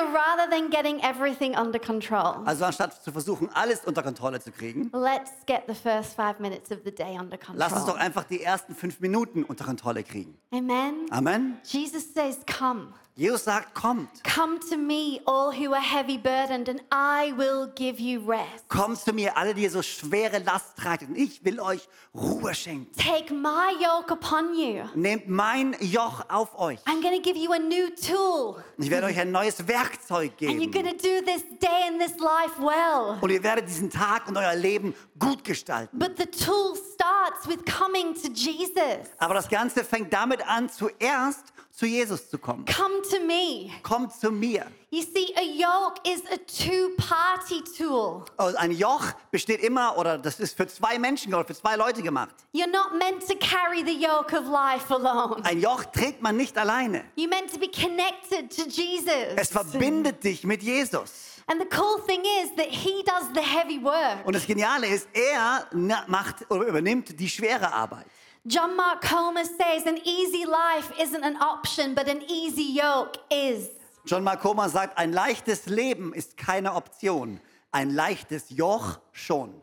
So 0.00 0.06
rather 0.06 0.50
than 0.50 0.70
getting 0.70 1.02
everything 1.02 1.54
under 1.54 1.78
control, 1.78 2.42
Also 2.46 2.64
anstatt 2.64 3.02
zu 3.02 3.12
versuchen, 3.12 3.50
alles 3.52 3.84
unter 3.84 4.02
Kontrolle 4.02 4.40
zu 4.40 4.50
kriegen, 4.50 4.90
let's 4.94 5.30
get 5.46 5.64
the 5.66 5.74
first 5.74 6.14
five 6.14 6.40
minutes 6.40 6.70
of 6.70 6.78
the 6.84 6.90
day 6.90 7.18
under 7.18 7.36
lass 7.52 7.72
uns 7.72 7.82
doch 7.82 7.88
control. 7.88 8.06
einfach 8.06 8.24
die 8.24 8.42
ersten 8.42 8.74
fünf 8.74 9.00
Minuten 9.00 9.44
unter 9.44 9.64
Kontrolle 9.66 10.02
kriegen. 10.02 10.38
Amen. 10.52 11.06
Amen. 11.10 11.58
Jesus 11.64 12.14
says, 12.14 12.38
Come. 12.46 12.94
Jesus 13.16 13.44
sagt, 13.44 13.74
kommt. 13.74 14.08
Come 14.24 14.58
to 14.70 14.76
me, 14.76 15.20
all 15.26 15.52
who 15.52 15.74
are 15.74 15.82
heavy 15.82 16.16
burdened, 16.16 16.68
and 16.68 16.80
I 16.90 17.32
will 17.36 17.70
give 17.74 18.00
you 18.00 18.20
rest. 18.26 18.68
Kommt 18.68 18.98
zu 18.98 19.12
mir, 19.12 19.36
alle, 19.36 19.52
die 19.54 19.62
ihr 19.64 19.70
so 19.70 19.82
schwere 19.82 20.38
Last 20.38 20.76
tragt, 20.76 21.02
und 21.02 21.16
ich 21.16 21.44
will 21.44 21.60
euch 21.60 21.86
Ruhe 22.14 22.54
schenken. 22.54 22.90
Take 22.96 23.34
my 23.34 23.72
yoke 23.78 24.10
upon 24.12 24.54
you. 24.54 24.84
Nehmt 24.94 25.28
mein 25.28 25.76
Joch 25.80 26.24
auf 26.30 26.58
euch. 26.58 26.78
I'm 26.86 27.02
going 27.02 27.14
to 27.14 27.22
give 27.22 27.36
you 27.38 27.52
a 27.52 27.58
new 27.58 27.90
tool, 27.90 28.64
ich 28.78 28.90
werde 28.90 29.08
euch 29.08 29.18
ein 29.18 29.30
neues 29.30 29.66
Werkzeug 29.68 30.32
and 30.40 30.52
you're 30.52 30.70
going 30.70 30.84
geben. 30.84 30.96
to 30.98 31.02
do 31.02 31.24
this 31.24 31.42
day 31.60 31.88
and 31.88 32.00
this 32.00 32.16
life 32.18 32.58
well. 32.58 33.18
Und 33.20 33.30
ihr 33.30 33.42
werdet 33.42 33.68
diesen 33.68 33.90
Tag 33.90 34.28
und 34.28 34.36
euer 34.36 34.54
Leben 34.54 34.94
gut 35.18 35.44
gestalten. 35.44 35.98
But 35.98 36.16
the 36.16 36.26
tool 36.26 36.74
starts 36.94 37.46
with 37.46 37.58
coming 37.66 38.14
to 38.14 38.28
Jesus. 38.32 39.10
Aber 39.18 39.34
das 39.34 39.48
Ganze 39.48 39.84
fängt 39.84 40.12
damit 40.12 40.46
an, 40.48 40.68
zuerst 40.70 41.52
zu 41.72 41.86
Jesus 41.86 42.28
zu 42.28 42.38
kommen. 42.38 42.64
Come 42.66 43.02
to 43.10 43.20
me. 43.24 43.70
Kommt 43.82 44.12
zu 44.12 44.30
mir. 44.30 44.66
You 44.90 45.02
see, 45.02 45.32
a 45.36 45.42
yoke 45.42 46.00
is 46.04 46.22
a 46.32 46.36
two 46.46 46.90
party 46.96 47.62
tool. 47.78 48.24
Und 48.38 48.56
ein 48.56 48.72
Joch 48.72 49.12
besteht 49.30 49.60
immer, 49.60 49.96
oder 49.96 50.18
das 50.18 50.40
ist 50.40 50.56
für 50.56 50.66
zwei 50.66 50.98
Menschen 50.98 51.32
oder 51.32 51.44
für 51.44 51.54
zwei 51.54 51.76
Leute 51.76 52.02
gemacht. 52.02 52.34
You're 52.52 52.66
not 52.66 52.98
meant 52.98 53.26
to 53.28 53.36
carry 53.38 53.84
the 53.84 53.94
yoke 53.94 54.36
of 54.36 54.46
life 54.48 54.92
alone. 54.92 55.44
Ein 55.44 55.60
Joch 55.60 55.84
trägt 55.84 56.20
man 56.22 56.36
nicht 56.36 56.58
alleine. 56.58 57.04
You're 57.16 57.28
meant 57.28 57.52
to 57.52 57.58
be 57.58 57.68
connected 57.68 58.50
to 58.50 58.68
Es 58.68 58.76
Jesus. 58.76 59.48
verbindet 59.48 60.24
dich 60.24 60.42
mit 60.44 60.62
Jesus. 60.62 61.40
And 61.46 61.60
the 61.60 61.68
cool 61.76 62.00
thing 62.06 62.22
is 62.42 62.54
that 62.56 62.68
He 62.68 63.02
does 63.04 63.28
the 63.34 63.40
heavy 63.40 63.82
work. 63.82 64.24
Und 64.24 64.34
das 64.34 64.46
Geniale 64.46 64.86
ist, 64.88 65.08
er 65.12 65.66
macht 66.08 66.50
oder 66.50 66.66
übernimmt 66.66 67.18
die 67.18 67.28
schwere 67.28 67.72
Arbeit. 67.72 68.06
John 68.46 68.74
Mark 68.74 69.02
Comer 69.02 69.44
says 69.44 69.84
an 69.84 69.98
easy 70.02 70.46
life 70.46 70.92
isn't 70.98 71.22
an 71.22 71.36
option, 71.36 71.94
but 71.94 72.08
an 72.08 72.22
easy 72.26 72.62
yoke 72.62 73.18
is. 73.30 73.68
John 74.06 74.24
Markoma 74.24 74.70
sagt, 74.70 74.96
ein 74.96 75.12
leichtes 75.12 75.66
Leben 75.66 76.14
ist 76.14 76.38
keine 76.38 76.74
Option. 76.74 77.40
Ein 77.70 77.90
leichtes 77.90 78.48
Joch 78.48 78.98
schon. 79.12 79.60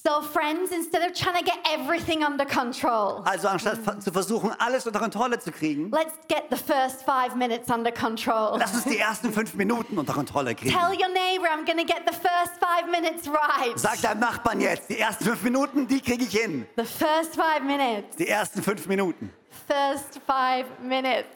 So, 0.00 0.22
friends, 0.22 0.70
instead 0.70 1.02
of 1.02 1.12
trying 1.12 1.36
to 1.36 1.44
get 1.44 1.58
everything 1.68 2.22
under 2.22 2.44
control, 2.44 3.22
Also 3.26 3.48
anstatt 3.48 3.78
zu 4.00 4.12
versuchen, 4.12 4.52
alles 4.58 4.86
unter 4.86 5.00
Kontrolle 5.00 5.40
zu 5.40 5.50
kriegen, 5.50 5.90
let's 5.90 6.14
get 6.28 6.44
the 6.50 6.56
first 6.56 7.02
five 7.04 7.34
minutes 7.36 7.68
under 7.68 7.90
control. 7.90 8.56
lass 8.58 8.72
uns 8.74 8.84
die 8.84 8.98
ersten 8.98 9.32
fünf 9.32 9.54
Minuten 9.54 9.98
unter 9.98 10.12
Kontrolle 10.12 10.54
kriegen. 10.54 10.72
Tell 10.72 10.92
your 10.92 11.08
neighbor 11.12 11.48
I'm 11.48 11.66
to 11.66 11.84
get 11.84 12.02
the 12.06 12.14
first 12.14 12.52
five 12.60 12.88
minutes 12.88 13.26
right. 13.26 13.76
Sag 13.76 14.00
deinem 14.00 14.20
Nachbarn 14.20 14.60
jetzt, 14.60 14.88
die 14.88 14.98
ersten 15.00 15.24
fünf 15.24 15.42
Minuten, 15.42 15.88
die 15.88 16.00
kriege 16.00 16.22
ich 16.24 16.30
hin. 16.30 16.64
The 16.76 16.84
first 16.84 17.34
five 17.34 17.62
minutes. 17.64 18.16
Die 18.16 18.28
ersten 18.28 18.62
fünf 18.62 18.86
Minuten. 18.86 19.32
First 19.66 20.20
five 20.26 20.66
minutes. 20.80 21.26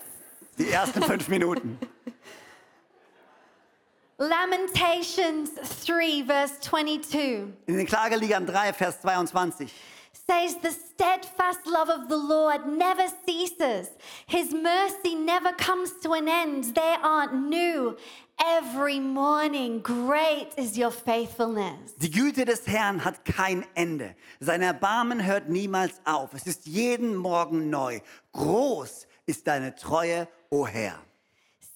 Die 0.56 0.70
ersten 0.70 1.02
fünf 1.02 1.28
Minuten. 1.28 1.78
Lamentations 4.22 5.50
3, 5.84 6.22
verse 6.22 6.60
22 6.60 7.52
In 7.66 7.76
den 7.76 7.86
Klageliedern 7.86 8.46
3, 8.46 8.72
Vers 8.72 9.00
22. 9.00 9.68
says, 10.12 10.56
The 10.62 10.70
steadfast 10.70 11.66
love 11.66 11.88
of 11.88 12.08
the 12.08 12.16
Lord 12.16 12.66
never 12.66 13.06
ceases, 13.26 13.88
His 14.26 14.54
mercy 14.54 15.16
never 15.16 15.52
comes 15.52 15.90
to 16.02 16.12
an 16.12 16.28
end. 16.28 16.74
They 16.76 16.94
are 17.02 17.32
new 17.34 17.96
every 18.38 19.00
morning. 19.00 19.80
Great 19.80 20.50
is 20.56 20.78
your 20.78 20.92
faithfulness. 20.92 21.94
Die 21.98 22.08
Güte 22.10 22.44
des 22.44 22.64
Herrn 22.66 23.04
hat 23.04 23.24
kein 23.24 23.64
Ende. 23.74 24.14
Sein 24.38 24.62
Erbarmen 24.62 25.24
hört 25.24 25.48
niemals 25.48 26.00
auf. 26.04 26.32
Es 26.34 26.46
ist 26.46 26.66
jeden 26.66 27.16
Morgen 27.16 27.70
neu. 27.70 27.98
Groß 28.32 29.08
ist 29.26 29.48
deine 29.48 29.74
Treue, 29.74 30.28
o 30.50 30.64
Herr. 30.64 31.00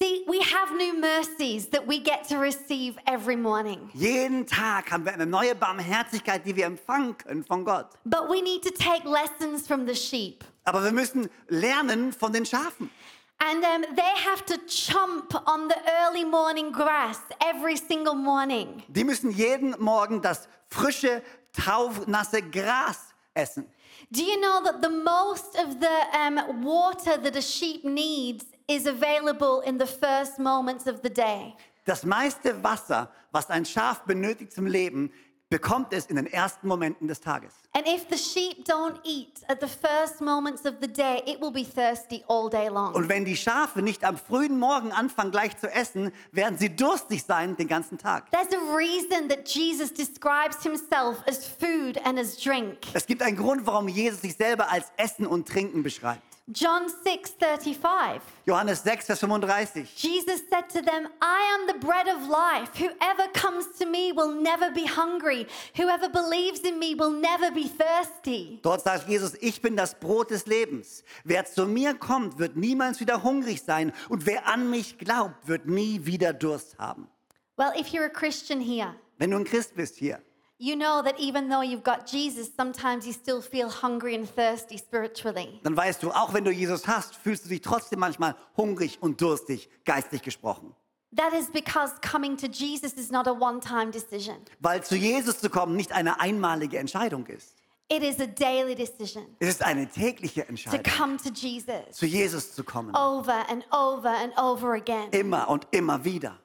See, 0.02 0.24
we 0.28 0.42
have 0.42 0.76
new 0.76 1.00
mercies 1.00 1.68
that 1.68 1.86
we 1.86 2.00
get 2.00 2.28
to 2.28 2.36
receive 2.36 2.98
every 3.06 3.36
morning. 3.36 3.88
Jeden 3.94 4.46
Tag 4.46 4.90
haben 4.90 5.06
wir 5.06 5.14
eine 5.14 5.24
neue 5.24 5.54
Barmherzigkeit, 5.54 6.44
die 6.44 6.54
wir 6.54 6.66
empfangen 6.66 7.16
können 7.16 7.42
von 7.44 7.64
Gott. 7.64 7.96
But 8.04 8.28
we 8.28 8.42
need 8.42 8.62
to 8.64 8.70
take 8.70 9.08
lessons 9.08 9.66
from 9.66 9.86
the 9.86 9.94
sheep. 9.94 10.44
Aber 10.64 10.84
wir 10.84 10.92
müssen 10.92 11.30
lernen 11.48 12.12
von 12.12 12.30
den 12.30 12.44
Schafen. 12.44 12.90
And 13.38 13.64
um, 13.64 13.96
they 13.96 14.14
have 14.24 14.44
to 14.46 14.54
chomp 14.66 15.34
on 15.46 15.68
the 15.68 15.76
early 16.02 16.24
morning 16.24 16.72
grass 16.72 17.20
every 17.40 17.76
single 17.76 18.14
morning. 18.14 18.82
Die 18.88 19.04
müssen 19.04 19.30
jeden 19.30 19.74
Morgen 19.78 20.20
das 20.20 20.46
frische, 20.68 21.22
taufnasse 21.54 22.42
Gras 22.42 23.14
essen. 23.32 23.66
Do 24.12 24.22
you 24.22 24.40
know 24.40 24.62
that 24.62 24.82
the 24.82 24.88
most 24.88 25.56
of 25.56 25.80
the 25.80 26.16
um, 26.16 26.62
water 26.62 27.16
that 27.16 27.34
a 27.34 27.42
sheep 27.42 27.84
needs 27.84 28.44
is 28.68 28.86
available 28.86 29.62
in 29.62 29.78
the 29.78 29.86
first 29.86 30.38
moments 30.38 30.86
of 30.86 31.02
the 31.02 31.10
day? 31.10 31.54
Das 31.84 32.04
meiste 32.04 32.62
Wasser, 32.62 33.08
was 33.32 33.50
ein 33.50 33.64
Schaf 33.64 34.04
benötigt 34.04 34.52
zum 34.52 34.66
Leben, 34.66 35.10
bekommt 35.48 35.92
es 35.92 36.06
in 36.06 36.16
den 36.16 36.26
ersten 36.26 36.66
Momenten 36.66 37.06
des 37.06 37.20
Tages. 37.20 37.52
And 37.72 37.86
if 37.86 38.06
the 38.10 38.16
sheep 38.16 38.64
don't 38.64 38.98
eat 39.04 39.42
at 39.48 39.60
the 39.60 39.68
first 39.68 40.20
moments 40.20 40.64
of 40.66 40.74
the 40.80 40.88
day, 40.88 41.22
it 41.26 41.40
will 41.40 41.52
be 41.52 41.64
thirsty 41.64 42.24
all 42.26 42.48
day 42.48 42.68
long. 42.68 42.94
Und 42.94 43.08
wenn 43.08 43.24
die 43.24 43.36
Schafe 43.36 43.82
nicht 43.82 44.02
am 44.04 44.16
frühen 44.16 44.58
Morgen 44.58 44.92
anfangen 44.92 45.30
gleich 45.30 45.56
zu 45.56 45.70
essen, 45.70 46.12
werden 46.32 46.58
sie 46.58 46.74
durstig 46.74 47.22
sein 47.22 47.56
den 47.56 47.68
ganzen 47.68 47.98
Tag. 47.98 48.30
There's 48.32 48.52
a 48.52 48.76
reason 48.76 49.28
that 49.28 49.48
Jesus 49.48 49.92
describes 49.92 50.62
himself 50.62 51.22
as 51.28 51.46
food 51.46 51.98
and 52.04 52.18
as 52.18 52.36
drink. 52.36 52.78
Es 52.92 53.06
gibt 53.06 53.22
einen 53.22 53.36
Grund, 53.36 53.66
warum 53.66 53.88
Jesus 53.88 54.22
sich 54.22 54.34
selber 54.34 54.70
als 54.70 54.90
Essen 54.96 55.26
und 55.26 55.46
Trinken 55.46 55.82
beschreibt. 55.82 56.35
John 56.52 56.88
6:35. 56.88 58.20
Johannes 58.46 58.80
6, 58.82 59.06
Vers 59.06 59.18
35. 59.18 59.90
Jesus 59.96 60.42
said 60.48 60.68
to 60.70 60.80
them, 60.80 61.08
I 61.20 61.42
am 61.58 61.66
the 61.66 61.84
bread 61.84 62.06
of 62.06 62.28
life. 62.28 62.70
Whoever 62.78 63.26
comes 63.34 63.66
to 63.80 63.86
me 63.86 64.12
will 64.12 64.32
never 64.32 64.70
be 64.70 64.86
hungry. 64.86 65.48
Whoever 65.76 66.08
believes 66.08 66.60
in 66.60 66.78
me 66.78 66.94
will 66.94 67.10
never 67.10 67.50
be 67.50 67.68
thirsty. 67.68 68.60
Dort 68.62 68.82
sagt 68.82 69.08
Jesus, 69.08 69.34
ich 69.40 69.60
bin 69.60 69.74
das 69.76 69.94
Brot 69.94 70.30
des 70.30 70.46
Lebens. 70.46 71.02
Wer 71.24 71.46
zu 71.46 71.66
mir 71.66 71.94
kommt, 71.94 72.38
wird 72.38 72.56
niemals 72.56 73.00
wieder 73.00 73.24
hungrig 73.24 73.62
sein. 73.62 73.92
Und 74.08 74.24
wer 74.26 74.46
an 74.46 74.70
mich 74.70 74.98
glaubt, 74.98 75.48
wird 75.48 75.66
nie 75.66 76.06
wieder 76.06 76.32
Durst 76.32 76.78
haben. 76.78 77.08
Well, 77.56 77.72
if 77.76 77.88
you're 77.88 78.04
a 78.06 78.08
Christian 78.08 78.60
here, 78.60 78.94
Wenn 79.18 79.32
du 79.32 79.38
ein 79.38 79.44
Christ 79.44 79.74
bist 79.74 79.96
hier, 79.96 80.22
you 80.58 80.74
know 80.74 81.02
that 81.02 81.18
even 81.18 81.48
though 81.48 81.62
you've 81.62 81.82
got 81.84 82.06
Jesus, 82.10 82.50
sometimes 82.56 83.06
you 83.06 83.12
still 83.12 83.40
feel 83.42 83.68
hungry 83.68 84.14
and 84.14 84.26
thirsty 84.28 84.78
spiritually. 84.78 85.60
dann 85.62 85.76
weißt 85.76 86.02
du, 86.02 86.10
auch 86.12 86.32
wenn 86.34 86.44
du 86.44 86.50
Jesus 86.50 86.86
hast, 86.86 87.14
fühlst 87.16 87.44
du 87.44 87.48
dich 87.48 87.60
trotzdem 87.60 88.00
manchmal 88.00 88.34
hungrig 88.56 88.98
und 89.00 89.20
durstig, 89.20 89.68
geistlich 89.84 90.22
gesprochen. 90.22 90.74
That 91.14 91.32
is 91.32 91.48
because 91.50 91.94
coming 92.02 92.36
to 92.38 92.46
Jesus 92.46 92.92
is 92.94 93.10
not 93.10 93.26
a 93.28 93.32
one 93.32 93.60
time 93.60 93.90
decision, 93.90 94.36
Weil 94.60 94.82
zu 94.82 94.96
Jesus 94.96 95.38
zu 95.40 95.48
kommen 95.48 95.76
nicht 95.76 95.92
eine 95.92 96.20
einmalige 96.20 96.78
Entscheidung 96.78 97.26
ist. 97.26 97.54
it 97.88 98.02
is 98.02 98.18
a 98.20 98.26
daily 98.26 98.74
decision 98.74 99.24
Es 99.38 99.48
ist 99.48 99.62
eine 99.62 99.86
tägliche 99.88 100.42
to 100.42 100.48
Entscheidung, 100.48 100.82
come 100.98 101.16
to 101.18 101.30
Jesus 101.32 101.92
zu 101.92 102.04
Jesus 102.06 102.52
zu 102.54 102.64
kommen. 102.64 102.94
over 102.96 103.48
and 103.48 103.64
over 103.72 104.10
and 104.10 104.36
over 104.38 104.72
again. 104.74 105.08
Immer 105.12 105.48
und 105.48 105.68
immer 105.70 106.04
wieder. 106.04 106.38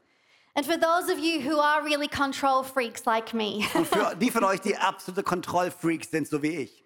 And 0.54 0.66
for 0.66 0.76
those 0.76 1.10
of 1.10 1.18
you 1.18 1.40
who 1.40 1.60
are 1.60 1.82
really 1.84 2.10
control 2.10 2.64
freaks 2.64 3.06
like 3.06 3.34
me, 3.34 3.66
Und 3.74 3.88
für 3.88 4.16
die 4.16 4.30
von 4.30 4.44
euch, 4.44 4.60
die 4.60 4.76
absolute 4.76 5.24
Kontrollfreaks 5.24 6.12
sind, 6.12 6.28
so 6.28 6.42
wie 6.42 6.56
ich, 6.58 6.84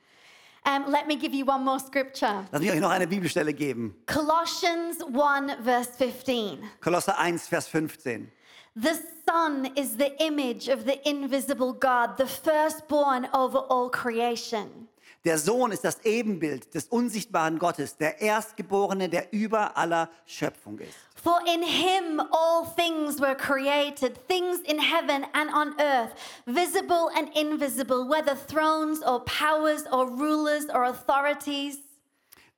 um, 0.67 0.85
let 0.91 1.07
me 1.07 1.15
give 1.15 1.33
you 1.33 1.45
one 1.45 1.63
more 1.63 1.79
scripture. 1.79 2.45
lass 2.51 2.61
mich 2.61 2.71
euch 2.71 2.79
noch 2.79 2.91
eine 2.91 3.07
Bibelstelle 3.07 3.53
geben. 3.53 3.95
Colossians 4.05 4.97
1, 5.01 5.63
verse 5.63 5.91
15. 5.97 6.59
Kolosser 6.81 7.17
1, 7.17 7.47
Vers 7.47 7.67
15. 7.67 8.31
The 8.75 8.89
Son 9.25 9.65
is 9.75 9.95
the 9.97 10.11
image 10.19 10.67
of 10.67 10.85
the 10.85 10.99
invisible 11.09 11.73
God, 11.73 12.17
the 12.17 12.27
firstborn 12.27 13.27
over 13.33 13.59
all 13.69 13.89
creation. 13.89 14.87
Der 15.23 15.39
Sohn 15.39 15.71
ist 15.71 15.83
das 15.83 16.03
Ebenbild 16.03 16.73
des 16.75 16.87
unsichtbaren 16.87 17.57
Gottes, 17.57 17.97
der 17.97 18.21
Erstgeborene, 18.21 19.09
der 19.09 19.33
über 19.33 19.75
aller 19.75 20.09
Schöpfung 20.27 20.77
ist. 20.77 20.93
For 21.25 21.41
in 21.47 21.63
him 21.63 22.21
all 22.31 22.65
things 22.65 23.19
were 23.19 23.33
created, 23.33 24.15
things 24.27 24.59
in 24.59 24.77
heaven 24.77 25.25
and 25.33 25.49
on 25.49 25.73
earth, 25.81 26.13
visible 26.45 27.09
and 27.17 27.35
invisible, 27.35 28.07
whether 28.07 28.35
thrones 28.35 29.01
or 29.01 29.21
powers 29.21 29.85
or 29.91 30.05
rulers 30.05 30.65
or 30.71 30.83
authorities. 30.83 31.79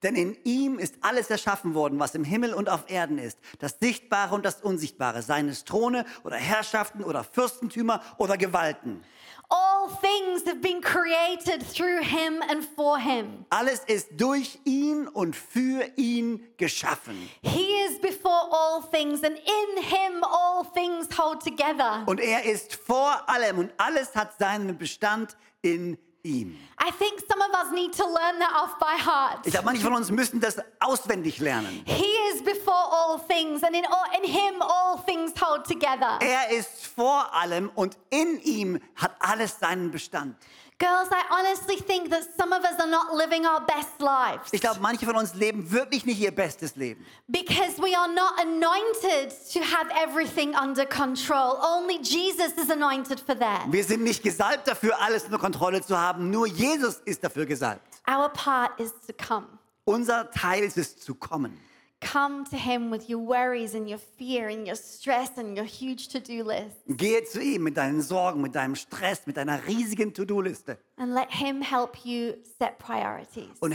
Denn 0.02 0.16
in 0.16 0.36
ihm 0.44 0.78
ist 0.78 0.96
alles 1.00 1.30
erschaffen 1.30 1.72
worden, 1.72 1.98
was 1.98 2.14
im 2.14 2.24
Himmel 2.24 2.52
und 2.52 2.68
auf 2.68 2.90
Erden 2.90 3.16
ist, 3.16 3.38
das 3.58 3.78
Sichtbare 3.80 4.34
und 4.34 4.44
das 4.44 4.60
Unsichtbare, 4.60 5.22
seines 5.22 5.64
Throne 5.64 6.04
oder 6.22 6.36
Herrschaften 6.36 7.02
oder 7.02 7.24
Fürstentümer 7.24 8.02
oder 8.18 8.36
Gewalten. 8.36 9.02
All 9.50 9.88
things 9.88 10.44
have 10.46 10.60
been 10.60 10.82
created 10.82 11.62
through 11.62 12.02
him 12.02 12.42
and 12.50 12.62
for 12.76 12.98
him. 12.98 13.46
Alles 13.50 13.80
ist 13.86 14.08
durch 14.16 14.58
ihn 14.64 15.08
und 15.08 15.34
für 15.34 15.90
ihn 15.96 16.46
geschaffen. 16.58 17.30
He 17.42 17.64
is 17.86 17.98
before 17.98 18.48
all 18.50 18.82
things, 18.82 19.22
and 19.22 19.36
in 19.38 19.82
him 19.82 20.22
all 20.22 20.64
things 20.74 21.08
hold 21.16 21.42
together. 21.42 22.04
Und 22.06 22.20
er 22.20 22.44
ist 22.44 22.74
vor 22.74 23.26
allem 23.28 23.58
und 23.58 23.72
alles 23.78 24.14
hat 24.14 24.38
seinen 24.38 24.76
Bestand 24.76 25.36
in 25.62 25.96
ihm. 26.22 26.56
I 26.80 26.90
think 26.92 27.20
some 27.28 27.40
of 27.40 27.54
us 27.54 27.72
need 27.72 27.92
to 27.94 28.04
learn 28.04 28.38
that 28.38 28.52
off 28.54 28.78
by 28.78 28.96
heart. 28.98 29.46
Ich 29.46 29.52
glaube, 29.52 29.66
manche 29.66 29.82
von 29.82 29.94
uns 29.94 30.10
müssen 30.10 30.40
das 30.40 30.56
auswendig 30.80 31.40
lernen. 31.40 31.82
He 31.84 32.06
is 32.32 32.42
before 32.42 32.74
all 32.74 33.18
things, 33.28 33.62
and 33.62 33.74
in, 33.74 33.84
all, 33.86 34.04
in 34.16 34.24
him 34.24 34.62
all 34.62 35.02
things 35.04 35.32
hold 35.40 35.64
together. 35.64 36.18
Er 36.20 36.50
ist 36.50 36.86
vor 36.86 37.32
allem 37.34 37.70
und 37.74 37.96
in 38.10 38.40
ihm 38.42 38.80
hat 38.96 39.12
alles 39.20 39.58
seinen 39.58 39.90
Bestand. 39.90 40.36
Girls, 40.80 41.08
I 41.10 41.24
honestly 41.30 41.74
think 41.76 42.08
that 42.10 42.22
some 42.38 42.52
of 42.52 42.62
us 42.64 42.78
are 42.78 42.86
not 42.88 43.12
living 43.12 43.44
our 43.44 43.60
best 43.66 43.98
lives 44.00 44.52
Ich 44.52 44.60
glaube, 44.60 44.78
manche 44.80 45.04
von 45.06 45.16
uns 45.16 45.34
leben 45.34 45.72
wirklich 45.72 46.06
nicht 46.06 46.20
ihr 46.20 46.30
bestes 46.30 46.76
Leben. 46.76 47.04
because 47.26 47.78
we 47.78 47.96
are 47.98 48.06
not 48.06 48.38
anointed 48.40 49.30
to 49.52 49.60
have 49.60 49.90
everything 50.00 50.54
under 50.54 50.86
control. 50.86 51.58
Only 51.60 51.98
Jesus 52.00 52.52
is 52.56 52.70
anointed 52.70 53.18
for 53.18 53.34
that. 53.40 53.64
Wir 53.72 53.82
sind 53.82 54.04
nicht 54.04 54.22
gesalbt 54.22 54.68
dafür, 54.68 54.96
alles 55.00 55.24
unter 55.24 55.38
Kontrolle 55.38 55.82
zu 55.82 55.98
haben. 55.98 56.30
Nur 56.30 56.46
Jesus 56.46 57.00
ist 57.04 57.24
dafür 57.24 57.44
gesalbt. 57.46 57.82
Our 58.08 58.28
part 58.28 58.78
is 58.78 58.92
to 59.06 59.12
come. 59.12 59.46
Unser 59.84 60.30
Teil 60.30 60.62
ist 60.62 60.78
es 60.78 60.96
zu 61.00 61.14
kommen. 61.16 61.58
Come 62.00 62.44
to 62.50 62.56
him 62.56 62.90
with 62.90 63.08
your 63.10 63.18
worries 63.18 63.74
and 63.74 63.88
your 63.88 63.98
fear 63.98 64.48
and 64.48 64.66
your 64.66 64.76
stress 64.76 65.36
and 65.36 65.56
your 65.56 65.66
huge 65.66 66.08
to 66.08 66.20
do 66.20 66.44
list. 66.44 66.76
Gehe 66.86 67.24
zu 67.24 67.40
ihm 67.40 67.64
mit 67.64 67.76
deinen 67.76 68.02
Sorgen, 68.02 68.40
mit 68.40 68.54
deinem 68.54 68.76
Stress, 68.76 69.26
mit 69.26 69.36
deiner 69.36 69.66
riesigen 69.66 70.14
To-Do-Liste 70.14 70.78
And 70.96 71.12
let 71.12 71.28
him 71.30 71.60
help 71.60 71.96
you 72.04 72.34
set 72.58 72.78
priorities. 72.78 73.48
und 73.60 73.74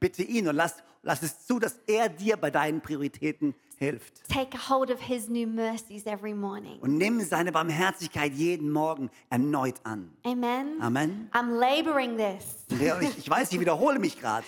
bitte 0.00 0.22
ihn 0.22 0.48
und 0.48 0.56
lass, 0.56 0.76
lass 1.02 1.22
es 1.22 1.46
zu, 1.46 1.58
dass 1.58 1.78
er 1.86 2.10
dir 2.10 2.36
bei 2.36 2.50
deinen 2.50 2.82
Prioritäten 2.82 3.54
hilft. 3.78 4.28
Take 4.28 4.56
hold 4.68 4.90
of 4.90 5.00
his 5.00 5.28
new 5.28 5.46
mercies 5.48 6.04
every 6.06 6.34
morning. 6.34 6.78
Und 6.80 6.98
nimm 6.98 7.20
seine 7.22 7.52
Barmherzigkeit 7.52 8.32
jeden 8.34 8.70
Morgen 8.70 9.10
erneut 9.30 9.76
an. 9.84 10.12
Amen. 10.24 10.76
Amen. 10.80 11.30
I'm 11.32 11.58
laboring 11.58 12.18
this, 12.18 12.66
Ich, 12.68 13.18
ich 13.18 13.30
weiß, 13.30 13.50
ich 13.52 13.58
wiederhole 13.60 13.98
mich 13.98 14.20
gerade, 14.20 14.44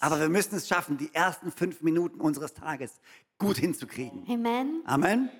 aber 0.00 0.20
wir 0.20 0.28
müssen 0.28 0.56
es 0.56 0.68
schaffen, 0.68 0.96
die 0.96 1.12
ersten 1.14 1.50
fünf 1.50 1.82
Minuten 1.82 2.20
unseres 2.20 2.54
Tages 2.54 3.00
gut 3.38 3.56
hinzukriegen. 3.58 4.24
Amen. 4.28 4.82
Amen. 4.86 5.30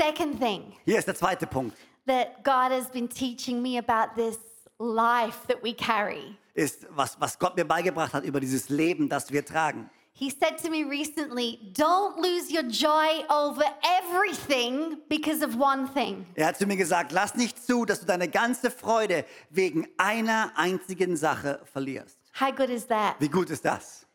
Second 0.00 0.38
thing 0.40 0.72
Hier 0.84 0.98
ist 0.98 1.06
der 1.06 1.14
zweite 1.14 1.46
Punkt. 1.46 1.76
that 2.06 2.42
God 2.44 2.70
has 2.70 2.90
been 2.90 3.08
teaching 3.08 3.60
me 3.62 3.78
about 3.78 4.14
this 4.14 4.38
life 4.78 5.46
that 5.48 5.62
we 5.62 5.74
carry. 5.74 6.36
ist, 6.54 6.86
was, 6.90 7.18
was 7.20 7.38
Gott 7.38 7.56
mir 7.56 7.64
beigebracht 7.64 8.12
hat 8.14 8.24
über 8.24 8.40
dieses 8.40 8.68
Leben, 8.68 9.08
das 9.08 9.30
wir 9.30 9.44
tragen. 9.44 9.90
He 10.16 10.30
said 10.30 10.58
to 10.58 10.70
me 10.70 10.84
recently, 10.84 11.58
Don't 11.72 12.18
lose 12.20 12.48
your 12.48 12.62
joy 12.62 13.24
over 13.28 13.64
everything 13.84 14.98
because 15.08 15.42
of 15.42 15.56
one 15.58 15.88
thing. 15.88 16.24
Er 16.36 16.46
hat 16.46 16.56
zu 16.56 16.66
mir 16.66 16.76
gesagt, 16.76 17.10
lass 17.10 17.34
nicht 17.34 17.60
zu, 17.66 17.84
dass 17.84 17.98
du 17.98 18.06
deine 18.06 18.28
ganze 18.28 18.70
Freude 18.70 19.24
wegen 19.50 19.88
einer 19.98 20.52
einzigen 20.54 21.16
Sache 21.16 21.60
verlierst. 21.72 22.16
How 22.40 22.52
good 22.54 22.70
is 22.70 22.86
that? 22.86 23.16
Wie 23.18 23.28
gut 23.28 23.50
ist 23.50 23.64
das? 23.64 24.06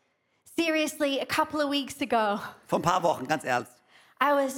Seriously, 0.56 1.20
a 1.20 1.26
couple 1.26 1.62
of 1.62 1.70
weeks 1.70 2.00
ago, 2.00 2.40
Vor 2.66 2.78
ein 2.78 2.82
paar 2.82 3.02
Wochen, 3.02 3.26
ganz 3.26 3.44
ernst. 3.44 3.72
I 4.22 4.32
was 4.32 4.54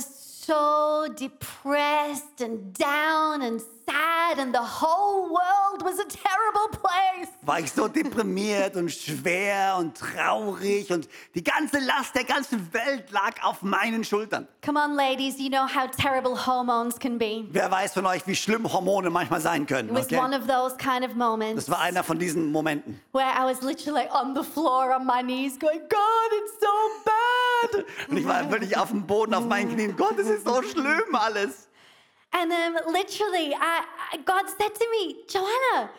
so 0.47 1.07
depressed 1.09 2.41
and 2.41 2.73
down 2.79 3.43
and 3.43 3.61
sad, 3.87 4.39
and 4.39 4.55
the 4.55 4.61
whole 4.61 5.29
world 5.29 5.83
was 5.83 5.99
a 5.99 6.05
terrible 6.05 6.69
place. 6.79 7.29
War 7.43 7.59
ich 7.61 7.73
so 7.73 7.89
deprimiert 7.89 8.77
und 8.77 8.91
schwer 8.91 9.77
und 9.79 9.97
traurig 9.97 10.91
und 10.93 11.09
die 11.35 11.43
ganze 11.43 11.79
Last 11.81 12.15
der 12.15 12.25
ganzen 12.25 12.73
Welt 12.73 13.11
lag 13.11 13.43
auf 13.43 13.63
meinen 13.63 14.05
Schultern. 14.05 14.47
Come 14.65 14.79
on, 14.79 14.95
ladies, 14.95 15.39
you 15.39 15.49
know 15.49 15.67
how 15.67 15.91
terrible 15.91 16.37
hormones 16.47 16.99
can 16.99 17.19
be. 17.19 17.45
Wer 17.51 17.71
weiß 17.71 17.95
von 17.95 18.07
euch, 18.07 18.27
wie 18.27 18.37
schlimm 18.37 18.73
Hormone 18.73 19.11
manchmal 19.11 19.41
sein 19.41 19.67
können? 19.67 19.89
It 19.89 19.95
was 19.95 20.07
Okay? 20.07 20.19
one 20.19 20.35
of 20.37 20.47
those 20.47 20.77
kind 20.77 21.05
of 21.05 21.15
moments 21.17 21.65
Das 21.67 21.71
war 21.71 21.81
einer 21.81 22.05
von 22.05 22.19
diesen 22.19 22.53
Momenten. 22.53 23.01
where 23.13 23.27
I 23.37 23.45
was 23.45 23.61
literally 23.63 24.07
on 24.13 24.35
the 24.37 24.43
floor 24.45 24.95
on 24.95 25.05
my 25.07 25.23
knees 25.23 25.59
going, 25.59 25.81
God, 25.89 26.31
it's 26.43 26.61
so 26.61 26.67
bad. 27.05 27.85
Und 28.09 28.17
ich 28.19 28.27
war 28.27 28.49
wirklich 28.51 28.77
auf 28.77 28.91
dem 28.91 29.07
Boden, 29.07 29.35
auf 29.35 29.47
meinen 29.47 29.73
Knien. 29.75 29.97
Gott, 29.97 30.19
es 30.19 30.29
ist 30.29 30.47
so 30.47 30.63
schlimm 30.63 31.15
alles. 31.15 31.69
And 32.33 32.51
um, 32.51 32.93
literally, 32.93 33.55
I, 33.55 33.85
God 34.25 34.49
said 34.49 34.75
to 34.75 34.87
me, 34.91 35.25
Joanna, 35.29 35.91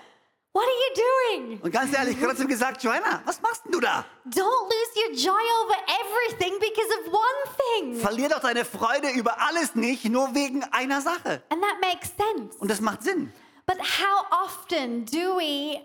What 0.56 0.65
are 0.65 0.69
you 0.69 1.48
doing? 1.50 1.60
Und 1.63 1.72
ganz 1.72 1.91
ehrlich, 1.98 2.19
Gott 2.19 2.30
hat 2.30 2.39
ihm 2.39 2.48
gesagt, 2.48 2.84
Joanna, 2.84 3.24
was 3.26 3.41
machst 3.41 3.65
denn 3.65 3.72
du 3.72 3.80
da? 3.80 4.06
Don't 4.26 4.69
lose 4.69 4.91
your 4.96 5.12
joy 5.15 5.41
over 5.63 5.74
everything 6.00 6.54
because 6.60 6.89
of 7.00 7.12
one 7.12 7.56
thing. 7.58 8.00
Verlier 8.00 8.30
doch 8.30 8.39
deine 8.39 8.63
Freude 8.63 9.10
über 9.15 9.41
alles 9.41 9.74
nicht, 9.74 10.06
nur 10.06 10.36
wegen 10.36 10.63
einer 10.65 11.02
Sache. 11.02 11.41
And 11.50 11.60
that 11.60 11.82
makes 11.82 12.10
sense. 12.15 12.56
Und 12.60 12.69
das 12.69 12.82
macht 12.82 13.02
Sinn. 13.02 13.34
But 13.65 13.80
how 13.80 14.28
often 14.46 15.06
do 15.06 15.38
we 15.38 15.82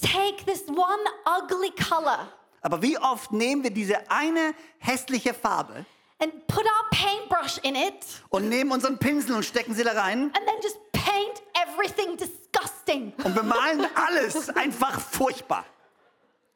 take 0.00 0.44
this 0.46 0.62
one 0.68 1.04
ugly 1.26 1.72
color 1.72 2.28
Aber 2.62 2.82
wie 2.82 2.96
oft 2.96 3.32
nehmen 3.32 3.64
wir 3.64 3.72
diese 3.72 4.08
eine 4.12 4.54
hässliche 4.78 5.34
Farbe 5.34 5.84
and 6.24 6.46
put 6.46 6.64
our 6.64 6.88
paintbrush 6.90 7.58
in 7.62 7.76
it 7.76 8.06
und 8.30 8.48
nehmen 8.48 8.72
unseren 8.72 8.98
Pinsel 8.98 9.36
und 9.36 9.44
stecken 9.44 9.74
sie 9.74 9.84
da 9.84 9.92
rein 9.92 10.30
and 10.34 10.46
then 10.46 10.56
just 10.62 10.78
paint 10.92 11.42
everything 11.54 12.16
disgusting? 12.16 13.12
und 13.22 13.34
bemalen 13.34 13.86
alles 13.94 14.48
einfach 14.56 14.98
furchtbar. 15.00 15.64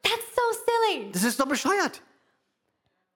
That's 0.01 0.25
so 0.35 0.41
silly. 0.65 1.11
Das 1.11 1.23
ist 1.23 1.39
doch 1.39 1.47
bescheuert. 1.47 2.01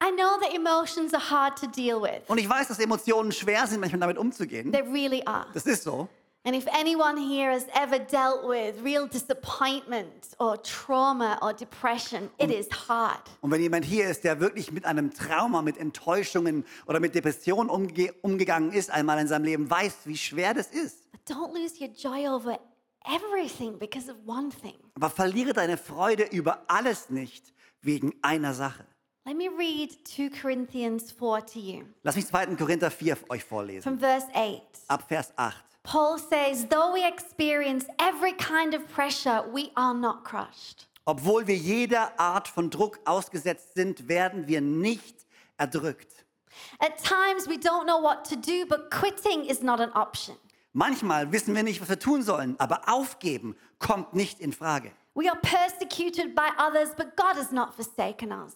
I 0.04 0.12
know 0.12 0.38
that 0.42 0.54
emotions 0.54 1.14
are 1.14 1.30
hard 1.32 1.58
to 1.58 1.68
deal 1.68 2.02
with. 2.02 2.24
Und 2.28 2.38
ich 2.38 2.48
weiß, 2.48 2.68
dass 2.68 2.80
Emotionen 2.80 3.32
schwer 3.32 3.66
sind, 3.66 3.80
manchmal 3.80 4.02
damit 4.02 4.18
umzugehen. 4.18 4.72
They 4.72 4.82
really 4.82 5.24
are. 5.26 5.48
Das 5.54 5.66
ist 5.66 5.84
so. 5.84 6.10
And 6.46 6.56
if 6.58 6.68
anyone 6.78 7.16
here 7.16 7.52
has 7.52 7.66
ever 7.74 8.00
dealt 8.00 8.44
with 8.46 8.76
real 8.84 9.08
disappointment 9.08 10.28
or 10.40 10.58
trauma 10.62 11.40
or 11.42 11.54
depression, 11.54 12.30
it 12.38 12.52
is 12.52 12.68
hard. 12.90 13.22
Und 13.40 13.52
wenn 13.52 13.62
jemand 13.62 13.86
hier 13.86 14.10
ist, 14.10 14.26
der 14.26 14.42
wirklich 14.42 14.70
mit 14.74 14.84
einem 14.84 15.14
Trauma, 15.14 15.62
mit 15.62 15.78
Enttäuschungen 15.78 16.66
oder 16.86 17.00
mit 17.00 17.16
Depressionen 17.16 17.70
umge 17.70 18.12
umgegangen 18.24 18.74
ist, 18.74 18.92
einmal 18.92 19.20
in 19.20 19.28
seinem 19.30 19.46
Leben, 19.46 19.70
weiß, 19.70 20.00
wie 20.04 20.18
schwer 20.18 20.54
das 20.54 20.68
ist. 20.68 21.10
But 21.14 21.22
don't 21.26 21.54
lose 21.54 21.80
your 21.80 21.88
joy 21.88 22.28
over 22.28 22.60
everything 23.06 23.80
because 23.80 24.12
of 24.12 24.18
one 24.26 24.50
thing. 24.50 24.76
Aber 24.96 25.10
verliere 25.10 25.54
deine 25.54 25.78
Freude 25.78 26.24
über 26.24 26.66
alles 26.68 27.10
nicht 27.10 27.54
wegen 27.82 28.14
einer 28.22 28.54
Sache. 28.54 28.86
Let 29.26 29.38
me 29.38 29.46
read 29.58 29.92
2 30.06 30.30
Corinthians 30.42 31.14
4 31.14 31.46
to 31.46 31.60
you 31.60 31.84
Lass 32.04 32.18
mich 32.18 32.28
2. 32.28 32.58
Korinther 32.58 32.92
4 32.92 33.16
euch 33.30 33.46
vorlesen. 33.46 33.82
from 33.82 33.98
verse 33.98 34.28
8. 34.34 34.62
Ab 34.90 35.06
Vers 35.08 35.32
8. 35.38 35.56
Paul 35.84 36.18
says, 36.18 36.68
Though 36.68 36.94
we 36.94 37.06
experience 37.06 37.86
every 38.00 38.34
kind 38.34 38.74
of 38.74 38.88
pressure, 38.88 39.44
we 39.52 39.72
are 39.76 39.94
not 39.94 40.24
crushed. 40.24 40.88
Obwohl 41.06 41.46
wir 41.48 41.58
jeder 41.58 42.18
Art 42.18 42.48
von 42.48 42.70
Druck 42.70 43.00
ausgesetzt 43.06 43.74
sind, 43.76 44.08
werden 44.08 44.48
wir 44.48 44.62
nicht 44.62 45.26
erdrückt. 45.58 46.26
At 46.80 46.98
times, 46.98 47.48
we 47.48 47.58
don't 47.58 47.86
know 47.86 48.02
what 48.02 48.24
to 48.30 48.36
do, 48.36 48.66
but 48.66 48.90
quitting 48.90 49.46
is 49.46 49.62
not 49.62 49.82
an 49.82 49.92
option. 49.94 50.38
Manchmal 50.72 51.32
wissen 51.32 51.54
wir 51.54 51.64
nicht, 51.64 51.82
was 51.82 51.90
wir 51.90 52.00
tun 52.00 52.24
sollen, 52.24 52.56
aber 52.60 52.82
aufgeben 52.88 53.56
kommt 53.80 54.14
nicht 54.14 54.40
in 54.40 54.54
Frage. 54.54 54.92
We 55.14 55.30
are 55.30 55.40
persecuted 55.42 56.34
by 56.34 56.50
others, 56.58 56.96
but 56.96 57.16
God 57.16 57.36
has 57.36 57.52
not 57.52 57.76
forsaken 57.76 58.32
us. 58.32 58.56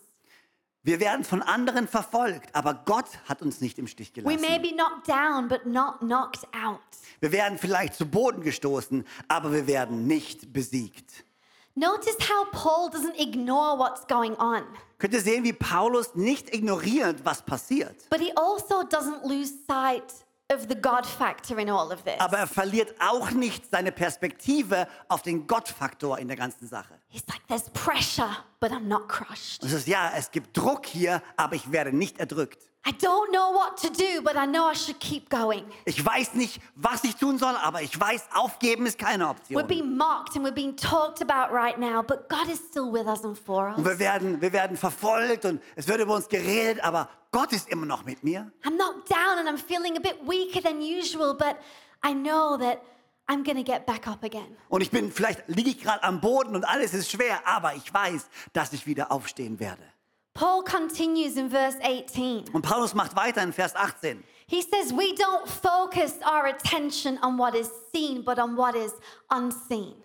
Wir 0.88 1.02
werden 1.02 1.26
von 1.26 1.42
anderen 1.42 1.86
verfolgt, 1.86 2.56
aber 2.56 2.74
Gott 2.86 3.08
hat 3.28 3.42
uns 3.42 3.60
nicht 3.60 3.78
im 3.78 3.88
Stich 3.88 4.14
We 4.16 4.22
may 4.22 4.38
gelassen. 4.38 4.62
be 4.62 4.70
knocked 4.72 5.06
down, 5.10 5.50
but 5.50 5.66
not 5.66 6.00
knocked 6.00 6.48
out. 6.56 6.80
Wir 7.20 7.34
werden 7.34 7.58
vielleicht 7.58 7.96
zu 7.96 8.06
Boden 8.06 8.42
gestoßen, 8.42 9.06
aber 9.28 9.52
wir 9.52 9.68
werden 9.68 10.08
nicht 10.08 10.54
besiegt. 10.54 11.26
Notice 11.76 12.16
how 12.30 12.50
Paul 12.54 12.90
doesn't 12.90 13.20
ignore 13.20 13.78
what's 13.78 14.08
going 14.08 14.34
on, 14.38 14.64
Könnt 14.98 15.14
ihr 15.14 15.20
sehen, 15.20 15.44
wie 15.44 15.52
Paulus 15.52 16.16
nicht 16.16 16.56
ignoriert, 16.56 17.18
was 17.26 17.42
passiert. 17.42 18.10
but 18.10 18.22
he 18.22 18.32
also 18.38 18.84
doesn't 18.84 19.28
lose 19.28 19.52
sight 19.70 20.06
of 20.54 20.68
the 20.70 20.76
God 20.82 21.06
factor 21.06 21.58
in 21.60 21.70
all 21.70 21.92
of 21.92 22.02
this. 22.04 22.18
Aber 22.20 22.38
er 22.38 22.48
verliert 22.48 22.96
auch 23.02 23.32
nicht 23.32 23.70
seine 23.70 23.92
Perspektive 23.92 24.88
auf 25.10 25.22
den 25.22 25.48
Gottfaktor 25.48 26.18
in 26.18 26.30
der 26.30 26.38
ganzen 26.38 26.66
Sache. 26.66 26.97
He's 27.18 27.28
like, 27.30 27.42
there's 27.48 27.68
pressure, 27.70 28.30
but 28.60 28.72
I'm 28.72 28.88
not 28.88 29.08
crushed. 29.08 29.64
Das 29.64 29.74
ist 29.74 29.88
ja, 29.88 30.12
es 30.16 30.30
gibt 30.30 30.56
Druck 30.56 30.86
hier, 30.86 31.24
aber 31.36 31.56
ich 31.56 31.72
werde 31.72 31.92
nicht 31.92 32.20
erdrückt. 32.20 32.64
I 32.88 32.92
don't 32.92 33.32
know 33.32 33.52
what 33.54 33.76
to 33.82 33.90
do, 33.90 34.22
but 34.24 34.36
I 34.36 34.46
know 34.46 34.70
I 34.70 34.76
should 34.76 35.00
keep 35.00 35.28
going. 35.32 35.66
Ich 35.86 36.06
weiß 36.06 36.36
nicht, 36.36 36.62
was 36.76 37.04
ich 37.04 37.16
tun 37.16 37.40
soll, 37.40 37.56
aber 37.56 37.82
ich 37.82 38.00
weiß, 38.00 38.28
aufgeben 38.36 38.86
ist 38.86 39.00
keine 39.00 39.26
We're 39.26 39.30
Option. 39.32 39.68
being 39.68 39.98
mocked 39.98 40.36
and 40.38 40.46
we're 40.46 40.54
being 40.54 40.78
talked 40.78 41.20
about 41.22 41.52
right 41.52 41.80
now, 41.80 42.04
but 42.04 42.30
God 42.30 42.48
is 42.50 42.60
still 42.60 42.92
with 42.94 43.08
us 43.08 43.24
and 43.26 43.36
for 43.38 43.74
Und 43.76 43.84
wir 43.84 43.94
us. 43.94 44.00
werden, 44.00 44.40
wir 44.40 44.54
werden 44.54 44.78
verfolgt 44.78 45.44
und 45.46 45.60
es 45.76 45.88
wird 45.88 46.00
über 46.02 46.14
uns 46.14 46.30
geredet, 46.30 46.84
aber 46.84 47.10
Gott 47.32 47.52
ist 47.52 47.68
immer 47.70 47.88
noch 47.88 48.06
mit 48.06 48.24
mir. 48.24 48.52
I'm 48.64 48.76
knocked 48.78 49.10
down 49.10 49.40
and 49.40 49.50
I'm 49.50 49.58
feeling 49.58 49.98
a 49.98 50.00
bit 50.00 50.20
weaker 50.26 50.62
than 50.62 50.80
usual, 50.82 51.34
but 51.34 51.58
I 52.06 52.14
know 52.14 52.58
that 52.60 52.80
I'm 53.30 53.44
to 53.44 53.64
get 53.64 53.86
back 53.86 54.08
up 54.08 54.24
again. 54.24 54.56
Und 54.70 54.82
ich 54.82 54.90
bin, 54.90 55.12
vielleicht 55.12 55.48
liege 55.48 55.70
ich 55.70 55.82
gerade 55.82 56.04
am 56.04 56.22
Boden 56.22 56.56
und 56.56 56.64
alles 56.64 56.94
ist 56.94 57.12
schwer, 57.12 57.46
aber 57.46 57.76
ich 57.76 57.94
weiß, 57.94 58.30
dass 58.54 58.72
ich 58.74 58.88
wieder 58.88 59.12
aufstehen 59.12 59.60
werde. 59.60 59.84
Paul 60.34 60.64
continues 60.64 61.36
in 61.36 61.50
verse 61.50 61.78
18. 61.82 62.46
Und 62.54 62.62
Paulus 62.62 62.94
macht 62.94 63.16
weiter 63.16 63.42
in 63.42 63.52
Vers 63.52 63.76
18. 63.76 64.24
He 64.48 64.62
says, 64.62 64.94
We 64.94 65.14
don't 65.16 65.48
focus 65.48 66.14
our 66.22 66.46
attention 66.46 67.18
on 67.22 67.38
what 67.38 67.56
is 67.56 67.70
seen, 67.92 68.24
but 68.24 68.40
on 68.40 68.56
what 68.56 68.76
is 68.76 68.94
unseen. 69.30 69.96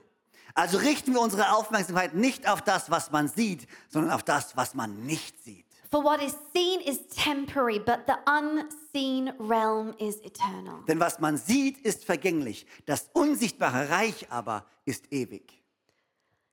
Also 0.55 0.79
richten 0.79 1.15
wir 1.15 1.21
unsere 1.21 1.53
Aufmerksamkeit 1.53 2.15
nicht 2.15 2.49
auf 2.49 2.61
das, 2.63 2.91
was 2.91 3.11
man 3.11 3.29
sieht, 3.29 3.67
sondern 3.89 4.13
auf 4.13 4.23
das, 4.23 4.57
was 4.57 4.75
man 4.75 5.05
nicht 5.07 5.43
sieht. 5.43 5.67
For 5.93 6.01
what 6.01 6.23
is 6.23 6.35
seen 6.55 6.81
is 6.81 7.01
temporary, 7.15 7.79
but 7.79 8.07
the 8.07 8.19
unseen 8.27 9.35
realm 9.39 9.95
is 9.99 10.23
eternal. 10.25 10.83
Denn 10.89 10.99
was 10.99 11.21
man 11.21 11.37
sieht, 11.37 11.85
ist 11.85 12.07
vergänglich. 12.07 12.65
Das 12.87 13.11
unsichtbare 13.13 13.91
Reich 13.91 14.27
aber 14.31 14.65
ist 14.87 15.13
ewig. 15.13 15.63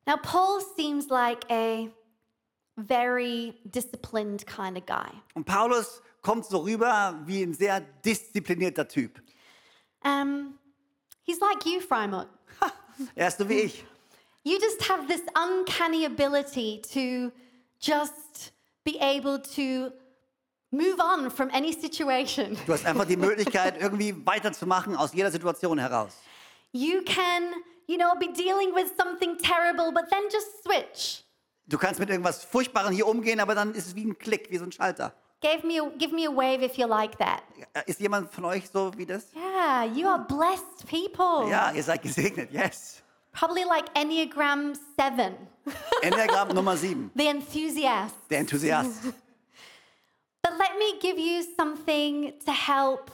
Now, 0.05 0.17
Paul 0.17 0.59
seems 0.75 1.09
like 1.09 1.45
a 1.49 1.89
very 2.75 3.53
disciplined 3.63 4.45
kind 4.45 4.77
of 4.77 4.85
guy. 4.85 5.09
Und 5.35 5.45
Paulus 5.45 6.01
kommt 6.21 6.45
so 6.45 6.57
rüber 6.57 7.17
wie 7.25 7.41
ein 7.41 7.53
sehr 7.53 7.79
disziplinierter 7.79 8.89
Typ. 8.89 9.21
Um, 10.03 10.59
he's 11.23 11.39
like 11.39 11.65
you, 11.65 11.79
Freimut. 11.79 12.27
Er 13.15 13.29
ist 13.29 13.37
so 13.37 13.47
wie 13.47 13.61
ich. 13.61 13.85
You 14.43 14.59
just 14.59 14.89
have 14.89 15.07
this 15.07 15.21
uncanny 15.33 16.05
ability 16.05 16.81
to 16.91 17.31
just 17.79 18.51
be 18.91 18.99
able 18.99 19.39
to 19.39 19.91
move 20.71 20.99
on 20.99 21.29
from 21.29 21.49
any 21.51 21.73
situation. 21.73 22.57
Du 22.65 22.73
hast 22.73 22.85
einfach 22.85 23.05
die 23.05 23.17
Möglichkeit, 23.27 23.81
irgendwie 23.81 24.15
weiterzumachen 24.25 24.95
aus 24.95 25.13
jeder 25.13 25.31
Situation 25.31 25.77
heraus. 25.79 26.13
You 26.71 27.01
can, 27.03 27.53
you 27.87 27.97
know, 27.97 28.13
be 28.19 28.27
dealing 28.33 28.73
with 28.73 28.91
something 28.97 29.37
terrible, 29.37 29.91
but 29.91 30.09
then 30.09 30.23
just 30.31 30.63
switch. 30.63 31.23
Du 31.67 31.77
kannst 31.77 31.99
mit 31.99 32.09
irgendwas 32.09 32.43
Furchtbarem 32.43 32.93
hier 32.93 33.07
umgehen, 33.07 33.39
aber 33.39 33.53
dann 33.55 33.73
ist 33.75 33.87
es 33.87 33.95
wie 33.95 34.05
ein 34.05 34.17
Klick, 34.17 34.49
wie 34.49 34.57
so 34.57 34.65
ein 34.65 34.71
Schalter. 34.71 35.13
Give 35.41 35.65
me, 35.65 35.79
a, 35.79 35.89
give 35.97 36.13
me 36.13 36.27
a 36.27 36.31
wave 36.31 36.61
if 36.63 36.77
you're 36.77 36.87
like 36.89 37.17
that. 37.19 37.43
Ist 37.85 37.99
jemand 38.01 38.31
von 38.31 38.43
euch 38.45 38.69
so 38.69 38.91
wie 38.97 39.05
das? 39.05 39.27
Yeah, 39.33 39.85
you 39.85 40.07
are 40.07 40.19
blessed 40.27 40.85
people. 40.87 41.49
Ja, 41.49 41.71
ihr 41.71 41.83
seid 41.83 42.01
gesegnet, 42.01 42.51
yes. 42.51 43.01
Probably 43.31 43.63
like 43.63 43.85
Enneagram 43.95 44.73
7, 44.97 45.35
Enneagramm 46.01 46.53
Nummer 46.53 46.75
7, 46.77 47.11
the 47.15 47.27
enthusiast. 47.27 48.15
der 48.29 48.39
Enthusiast. 48.39 49.03
But 50.41 50.53
let 50.57 50.77
me 50.79 50.97
give 51.01 51.19
you 51.19 51.43
something 51.57 52.33
to 52.45 52.51
help 52.51 53.11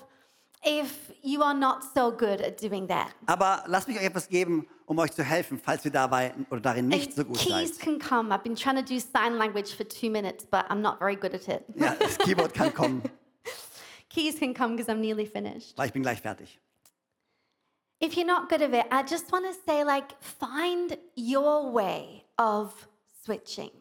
if 0.64 1.12
you 1.24 1.42
are 1.42 1.56
not 1.56 1.84
so 1.96 2.12
good 2.12 2.40
at 2.42 2.58
doing 2.62 2.88
that. 2.88 3.14
Aber 3.28 3.64
lasst 3.68 3.88
mich 3.88 3.98
euch 3.98 4.06
etwas 4.06 4.28
geben, 4.30 4.68
um 4.86 5.00
euch 5.00 5.12
zu 5.12 5.24
helfen, 5.24 5.60
falls 5.60 5.84
ihr 5.86 5.92
dabei 5.92 6.34
oder 6.52 6.62
darin 6.62 6.88
nicht 6.88 7.14
so 7.16 7.24
gut 7.26 7.38
keys 7.38 7.76
seid. 7.76 7.80
can 7.80 8.00
come. 8.00 8.32
I've 8.32 8.44
been 8.44 8.56
trying 8.56 8.76
to 8.76 8.84
do 8.84 9.00
sign 9.00 9.38
language 9.40 9.74
for 9.76 9.84
two 9.84 10.10
minutes, 10.12 10.46
but 10.46 10.66
I'm 10.70 10.82
not 10.82 11.00
very 11.00 11.16
good 11.16 11.34
at 11.34 11.48
it. 11.50 11.66
Ja, 11.76 11.96
das 11.96 12.18
Keyboard 12.20 12.54
kann 12.54 12.72
kommen, 12.74 13.02
keys 14.10 14.38
can 14.38 14.54
come 14.54 14.76
because 14.76 14.88
I'm 14.92 15.02
nearly 15.02 15.26
finished. 15.26 15.76
weil 15.78 15.88
ich 15.88 15.94
bin 15.94 16.04
gleich 16.04 16.22
fertig. 16.22 16.60
If 18.00 18.16
you're 18.18 18.26
not 18.28 18.50
good 18.50 18.62
at 18.62 18.74
it, 18.74 18.86
I 18.92 19.02
just 19.04 19.32
want 19.32 19.46
to 19.46 19.54
say, 19.66 19.84
like, 19.84 20.16
find 20.22 20.98
your 21.16 21.72
way 21.72 22.25
of 22.38 22.88
switching. 23.24 23.72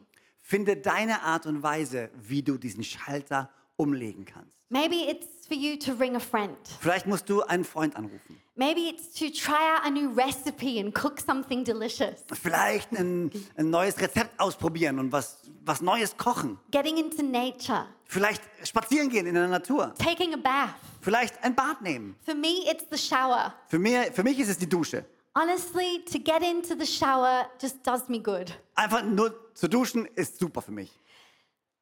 Finde 0.41 0.77
deine 0.77 1.23
Art 1.23 1.47
und 1.47 1.63
Weise, 1.63 2.11
wie 2.15 2.43
du 2.43 2.59
diesen 2.59 2.85
Schalter 2.85 3.51
umlegen 3.77 4.25
kannst. 4.25 4.59
Maybe 4.69 4.97
it's 5.09 5.47
for 5.47 5.57
you 5.57 5.77
to 5.77 5.93
ring 5.93 6.17
a 6.17 6.21
friend. 6.21 6.57
Vielleicht 6.81 7.07
musst 7.07 7.29
du 7.29 7.43
einen 7.43 7.65
Freund 7.65 7.97
anrufen. 7.97 8.41
Maybe 8.57 8.83
it's 8.83 9.13
to 9.15 9.31
try 9.31 9.75
out 9.75 9.85
a 9.85 9.91
new 9.91 10.11
recipe 10.15 10.79
and 10.79 10.95
cook 10.95 11.21
something 11.21 11.65
delicious. 11.65 12.25
Vielleicht 12.33 12.93
ein, 12.93 13.31
ein 13.57 13.71
neues 13.71 14.01
Rezept 14.01 14.39
ausprobieren 14.39 14.99
und 14.99 15.11
was, 15.11 15.39
was 15.65 15.81
Neues 15.81 16.17
kochen. 16.17 16.59
Getting 16.71 16.99
into 16.99 17.23
nature. 17.23 17.87
Vielleicht 18.07 18.43
spazieren 18.63 19.09
gehen 19.09 19.27
in 19.27 19.35
der 19.35 19.49
Natur. 19.49 19.93
Taking 19.99 20.35
a 20.35 20.37
bath. 20.37 20.75
Vielleicht 21.01 21.43
ein 21.43 21.55
Bad 21.55 21.83
nehmen. 21.83 22.17
For 22.25 22.35
me, 22.35 22.71
it's 22.71 22.85
the 22.91 22.99
shower. 22.99 23.55
Für, 23.67 23.79
mir, 23.79 24.13
für 24.13 24.23
mich 24.23 24.39
ist 24.39 24.49
es 24.49 24.59
die 24.59 24.69
Dusche. 24.69 25.05
Honestly, 25.37 26.05
to 26.11 26.19
get 26.19 26.43
into 26.43 26.77
the 26.77 26.87
shower 26.87 27.47
just 27.61 27.83
does 27.83 28.09
me 28.09 28.21
good. 28.21 28.53
Einfach 28.77 29.03
nur 29.03 29.35
zu 29.55 29.69
duschen 29.69 30.07
ist 30.15 30.39
super 30.39 30.63
für 30.63 30.73
mich. 30.73 30.91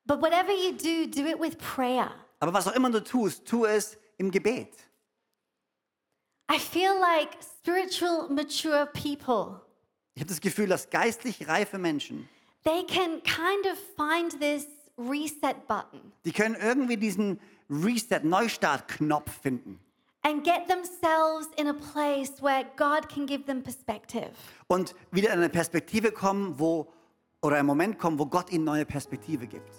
But 0.06 0.20
whatever 0.20 0.52
you 0.52 0.72
do, 0.72 1.06
do 1.06 1.26
it 1.28 1.38
with 1.38 1.58
prayer. 1.58 2.10
Aber 2.40 2.52
was 2.52 2.66
auch 2.66 2.74
immer 2.74 2.90
du 2.90 3.02
tust, 3.04 3.44
tu 3.46 3.66
es 3.66 3.96
im 4.18 4.30
Gebet. 4.30 4.74
I 6.50 6.58
feel 6.58 6.92
like 6.98 7.30
spiritual, 7.42 8.28
mature 8.28 8.86
people 8.86 9.60
Ich 10.14 10.20
habe 10.20 10.28
das 10.28 10.40
Gefühl, 10.40 10.68
dass 10.68 10.90
geistlich 10.90 11.46
reife 11.48 11.78
Menschen, 11.78 12.28
they 12.64 12.84
can 12.84 13.22
kind 13.22 13.66
of 13.66 13.78
find 13.96 14.38
this 14.40 14.66
reset 14.98 15.66
button 15.66 16.12
die 16.24 16.32
können 16.32 16.56
irgendwie 16.56 16.96
diesen 16.96 17.40
Reset, 17.70 18.20
Neustart-Knopf 18.22 19.30
finden 19.40 19.80
and 20.24 20.44
get 20.44 20.68
themselves 20.68 21.48
in 21.56 21.68
a 21.68 21.74
place 21.74 22.32
where 22.40 22.64
God 22.76 23.08
can 23.08 23.26
give 23.26 23.46
them 23.46 23.62
perspective. 23.62 24.30
und 24.68 24.94
wieder 25.10 25.32
in 25.32 25.38
eine 25.38 25.48
Perspektive 25.48 26.12
kommen, 26.12 26.58
wo 26.58 26.92
oder 27.42 27.56
einen 27.56 27.66
Moment 27.66 27.98
kommen, 27.98 28.18
wo 28.18 28.26
Gott 28.26 28.50
ihnen 28.52 28.64
neue 28.64 28.84
Perspektive 28.84 29.46
gibt. 29.46 29.70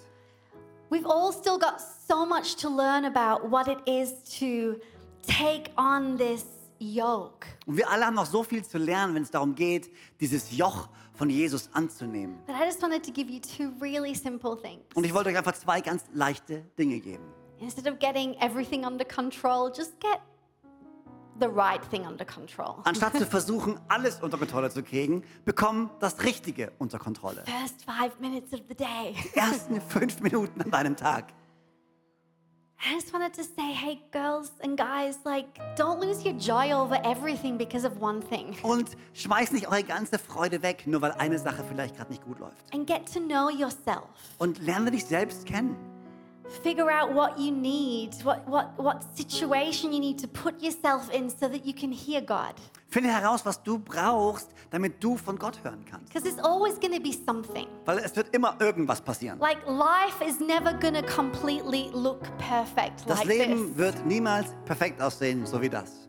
We've 0.90 1.06
all 1.06 1.32
still 1.32 1.58
got 1.58 1.80
so 1.80 2.26
much 2.26 2.56
to 2.56 2.68
learn 2.68 3.04
about 3.04 3.48
what 3.48 3.68
it 3.68 3.78
is 3.88 4.22
to 4.38 4.78
take 5.26 5.70
on 5.76 6.18
this 6.18 6.44
yoke. 6.78 7.46
Und 7.66 7.78
wir 7.78 7.88
alle 7.90 8.06
haben 8.06 8.14
noch 8.14 8.26
so 8.26 8.42
viel 8.42 8.62
zu 8.64 8.78
lernen, 8.78 9.14
wenn 9.14 9.22
es 9.22 9.30
darum 9.30 9.54
geht, 9.54 9.90
dieses 10.20 10.56
Joch 10.56 10.88
von 11.14 11.30
Jesus 11.30 11.70
anzunehmen. 11.72 12.38
But 12.46 12.56
I 12.56 12.64
just 12.66 12.82
wanted 12.82 13.02
to 13.04 13.12
give 13.12 13.30
you 13.30 13.40
two 13.40 13.72
really 13.80 14.14
simple 14.14 14.56
things. 14.60 14.84
Und 14.94 15.04
ich 15.04 15.14
wollte 15.14 15.30
euch 15.30 15.38
einfach 15.38 15.54
zwei 15.54 15.80
ganz 15.80 16.04
leichte 16.12 16.64
Dinge 16.78 17.00
geben. 17.00 17.24
Instead 17.60 17.86
of 17.86 17.98
getting 17.98 18.34
everything 18.40 18.84
under 18.84 19.04
control, 19.06 19.72
just 19.74 19.98
get 20.00 20.20
the 21.40 21.48
right 21.48 21.82
thing 21.90 22.06
under 22.06 22.24
control. 22.24 22.76
Anstatt 22.84 23.16
zu 23.16 23.26
versuchen, 23.26 23.78
alles 23.88 24.20
unter 24.20 24.38
Kontrolle 24.38 24.70
zu 24.70 24.82
kriegen, 24.82 25.24
bekomm 25.44 25.90
das 26.00 26.22
Richtige 26.22 26.72
unter 26.78 26.98
Kontrolle. 26.98 27.44
First 27.44 27.84
five 27.84 28.18
minutes 28.20 28.52
of 28.52 28.60
the 28.68 28.74
day. 28.74 29.14
Die 29.34 29.38
ersten 29.38 29.80
fünf 29.80 30.20
Minuten 30.20 30.60
an 30.60 30.70
deinem 30.70 30.96
Tag. 30.96 31.32
I 32.86 32.92
just 32.92 33.14
wanted 33.14 33.32
to 33.34 33.42
say, 33.42 33.72
hey, 33.72 33.98
girls 34.12 34.52
and 34.62 34.76
guys, 34.76 35.18
like, 35.24 35.46
don't 35.74 36.00
lose 36.00 36.22
your 36.22 36.34
joy 36.34 36.70
over 36.72 37.00
everything 37.02 37.56
because 37.56 37.86
of 37.86 37.98
one 37.98 38.20
thing. 38.20 38.54
Und 38.62 38.90
schmeiß 39.14 39.52
nicht 39.52 39.68
eure 39.68 39.84
ganze 39.84 40.18
Freude 40.18 40.60
weg, 40.62 40.86
nur 40.86 41.00
weil 41.00 41.12
eine 41.12 41.38
Sache 41.38 41.64
vielleicht 41.66 41.96
gerade 41.96 42.10
nicht 42.10 42.22
gut 42.24 42.40
läuft. 42.40 42.74
And 42.74 42.86
get 42.86 43.10
to 43.10 43.20
know 43.20 43.48
yourself. 43.48 44.04
Und 44.38 44.58
lerne 44.58 44.90
dich 44.90 45.06
selbst 45.06 45.46
kennen. 45.46 45.76
Figure 46.62 46.90
out 46.90 47.14
what 47.14 47.38
you 47.38 47.50
need, 47.50 48.14
what, 48.22 48.46
what, 48.46 48.78
what 48.78 49.02
situation 49.16 49.92
you 49.92 49.98
need 50.00 50.18
to 50.18 50.28
put 50.28 50.60
yourself 50.62 51.10
in 51.12 51.30
so 51.30 51.48
that 51.48 51.64
you 51.64 51.72
can 51.72 51.90
hear 51.90 52.20
God. 52.20 52.54
Finde 52.88 53.10
heraus, 53.10 53.44
was 53.46 53.62
du 53.62 53.78
brauchst, 53.78 54.50
damit 54.70 55.02
du 55.02 55.16
von 55.16 55.36
Gott 55.38 55.58
hören 55.64 55.84
kannst. 55.90 56.12
Because 56.12 56.22
there's 56.22 56.38
always 56.44 56.78
going 56.78 56.92
to 56.94 57.00
be 57.00 57.12
something. 57.12 57.66
Weil 57.86 57.98
es 57.98 58.14
wird 58.14 58.34
immer 58.34 58.56
irgendwas 58.60 59.00
passieren. 59.00 59.38
Like, 59.40 59.66
life 59.66 60.22
is 60.24 60.38
never 60.38 60.74
going 60.74 60.94
to 60.94 61.02
completely 61.02 61.90
look 61.94 62.20
perfect 62.38 63.08
Das 63.08 63.24
like 63.24 63.26
Leben 63.28 63.68
this. 63.70 63.78
wird 63.78 64.06
niemals 64.06 64.54
perfekt 64.64 65.00
aussehen, 65.00 65.46
so 65.46 65.60
wie 65.60 65.70
das. 65.70 66.08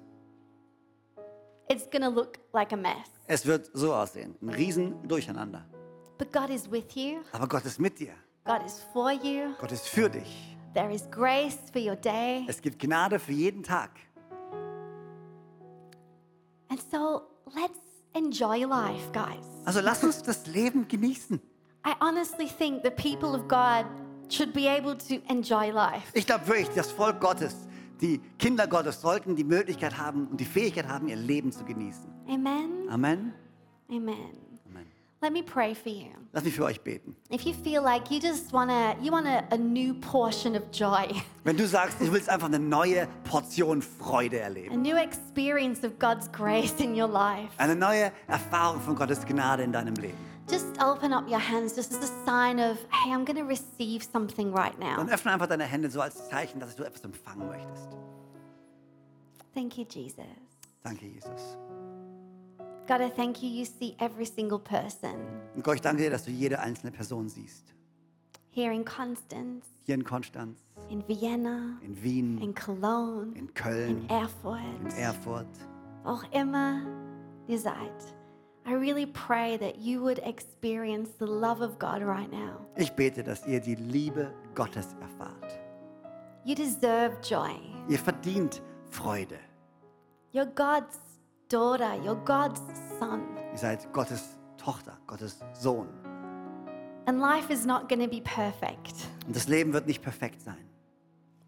It's 1.69 1.89
going 1.89 2.03
to 2.03 2.09
look 2.09 2.37
like 2.53 2.71
a 2.73 2.77
mess. 2.77 3.07
Es 3.25 3.45
wird 3.45 3.69
so 3.73 3.93
aussehen. 3.93 4.35
Ein 4.41 4.49
riesen 4.49 5.07
Durcheinander. 5.07 5.65
But 6.17 6.31
God 6.31 6.49
is 6.49 6.69
with 6.69 6.93
you, 6.95 7.21
Aber 7.31 7.47
Gott 7.47 7.65
ist 7.65 7.79
mit 7.79 7.97
dir. 7.99 8.13
God 8.45 8.63
is 8.63 8.79
for 8.93 9.11
you. 9.11 9.55
Gott 9.59 9.71
ist 9.71 9.87
für 9.87 10.07
dich. 10.07 10.55
There 10.75 10.93
is 10.93 11.09
grace 11.09 11.57
for 11.71 11.81
your 11.81 11.95
day. 11.95 12.45
Es 12.47 12.61
gibt 12.61 12.77
Gnade 12.79 13.17
für 13.17 13.31
jeden 13.31 13.63
Tag. 13.63 13.89
And 16.69 16.79
so 16.91 17.23
let's 17.55 17.79
enjoy 18.13 18.65
life, 18.65 19.11
guys. 19.11 19.45
Also 19.65 19.81
lass 19.81 20.03
uns 20.03 20.21
das 20.21 20.45
Leben 20.45 20.87
genießen. 20.87 21.41
I 21.87 21.93
honestly 21.99 22.47
think 22.47 22.83
the 22.83 22.91
people 22.91 23.29
of 23.29 23.47
God 23.47 23.85
should 24.29 24.53
be 24.53 24.67
able 24.67 24.95
to 24.95 25.15
enjoy 25.27 25.71
life. 25.71 26.11
Ich 26.13 26.27
glaube 26.27 26.47
wirklich, 26.47 26.69
das 26.69 26.91
Volk 26.91 27.19
Gottes, 27.19 27.55
die 27.99 28.19
Kinder 28.37 28.67
Gottes 28.67 29.01
sollten 29.01 29.35
die 29.35 29.43
Möglichkeit 29.43 29.97
haben 29.97 30.27
und 30.27 30.39
die 30.39 30.45
Fähigkeit 30.45 30.87
haben, 30.87 31.07
ihr 31.07 31.15
Leben 31.15 31.51
zu 31.51 31.65
genießen. 31.65 32.13
Amen. 32.27 32.89
Amen. 32.89 33.33
Amen. 33.89 34.44
Let 35.21 35.31
me 35.31 35.41
pray 35.41 35.73
for 35.73 35.89
you. 35.89 36.11
Lass 36.33 36.43
mich 36.43 36.55
für 36.55 36.65
euch 36.65 36.81
beten. 36.81 37.15
If 37.29 37.45
you 37.45 37.53
feel 37.53 37.81
like 37.81 38.11
you 38.11 38.19
just 38.19 38.51
want 38.51 38.69
to 38.69 38.95
you 39.01 39.11
want 39.11 39.25
a, 39.27 39.57
new 39.57 39.93
portion 39.95 40.55
of 40.55 40.63
joy, 40.71 41.07
Wenn 41.43 41.57
du 41.57 41.65
sagst, 41.67 41.99
du 41.99 42.11
willst 42.11 42.29
einfach 42.29 42.47
eine 42.47 42.59
neue 42.59 43.07
Portion 43.23 43.81
Freude 43.81 44.41
a 44.41 44.43
erleben, 44.43 44.81
new 44.81 44.97
experience 44.97 45.83
of 45.83 45.97
God's 45.99 46.29
grace 46.31 46.73
in 46.79 46.93
your 46.93 47.07
life, 47.07 47.49
eine 47.57 47.75
neue 47.75 48.11
Erfahrung 48.27 48.81
von 48.81 48.95
Gottes 48.95 49.25
Gnade 49.25 49.63
in 49.63 49.71
deinem 49.71 49.95
Leben, 49.95 50.17
just 50.49 50.79
open 50.81 51.13
up 51.13 51.27
your 51.27 51.39
hands 51.39 51.75
just 51.75 51.93
as 51.93 52.09
a 52.09 52.25
sign 52.25 52.59
of, 52.59 52.77
hey, 52.91 53.11
I'm 53.11 53.25
to 53.25 53.43
receive 53.43 54.03
something 54.03 54.53
right 54.53 54.77
now. 54.77 54.97
dann 54.97 55.09
öffne 55.09 55.31
einfach 55.31 55.47
deine 55.47 55.63
Hände 55.63 55.89
so 55.89 56.01
als 56.01 56.29
Zeichen, 56.29 56.59
dass 56.59 56.75
du 56.75 56.83
etwas 56.83 57.03
empfangen 57.03 57.47
möchtest. 57.47 57.87
Thank 59.53 59.77
you, 59.77 59.85
Jesus. 59.89 60.25
Danke, 60.83 61.05
Jesus. 61.05 61.57
God, 62.87 63.01
I 63.01 63.09
thank 63.09 63.41
you. 63.41 63.49
You 63.49 63.65
see 63.65 63.95
every 63.99 64.25
single 64.25 64.59
person 64.59 65.15
Und 65.55 65.63
Gott, 65.63 65.75
ich 65.75 65.81
danke 65.81 66.03
dir, 66.03 66.09
dass 66.11 66.23
du 66.25 66.31
jede 66.31 66.59
einzelne 66.59 66.91
Person 66.91 67.27
siehst. 67.29 67.73
here 68.51 68.71
in 68.73 68.85
Constance, 68.85 69.65
Hier 69.85 69.95
in 69.95 70.03
Konstanz, 70.03 70.59
in 70.89 71.03
Vienna, 71.07 71.77
in 71.83 72.01
Wien, 72.01 72.37
in 72.41 72.53
Cologne, 72.55 73.31
in 73.33 73.47
in 73.47 73.53
Köln, 73.53 74.09
Erfurt, 74.09 74.59
in 74.81 74.87
Erfurt. 74.97 75.47
wo 76.03 76.09
auch 76.11 76.23
immer 76.31 76.81
ihr 77.47 77.59
seid. 77.59 77.91
I 78.67 78.73
really 78.73 79.05
pray 79.05 79.57
that 79.57 79.77
you 79.77 80.01
would 80.01 80.17
experience 80.25 81.09
the 81.19 81.25
love 81.27 81.61
of 81.61 81.77
God 81.77 82.01
right 82.01 82.31
now. 82.31 82.65
Ich 82.77 82.91
bete, 82.93 83.23
dass 83.23 83.45
ihr 83.45 83.59
die 83.59 83.75
Liebe 83.75 84.31
Gottes 84.55 84.95
erfahrt. 85.01 85.59
You 86.45 86.55
deserve 86.55 87.15
joy. 87.21 87.55
Ihr 87.89 87.99
verdient 87.99 88.61
Freude. 88.89 89.37
You're 90.33 90.47
God's 90.47 90.97
daughter, 91.49 91.93
you're 92.03 92.15
God's 92.25 92.61
son. 92.99 93.21
Ihr 93.51 93.57
seid 93.57 93.91
Gottes 93.93 94.37
Tochter, 94.57 94.97
Gottes 95.07 95.39
Sohn. 95.53 95.87
And 97.07 97.19
life 97.19 97.51
is 97.51 97.65
not 97.65 97.87
going 97.87 98.01
to 98.01 98.07
be 98.09 98.21
perfect, 98.21 98.93
Und 99.27 99.35
das 99.35 99.47
Leben 99.47 99.73
wird 99.73 99.85
nicht 99.87 100.01
perfekt 100.01 100.41
sein. 100.41 100.57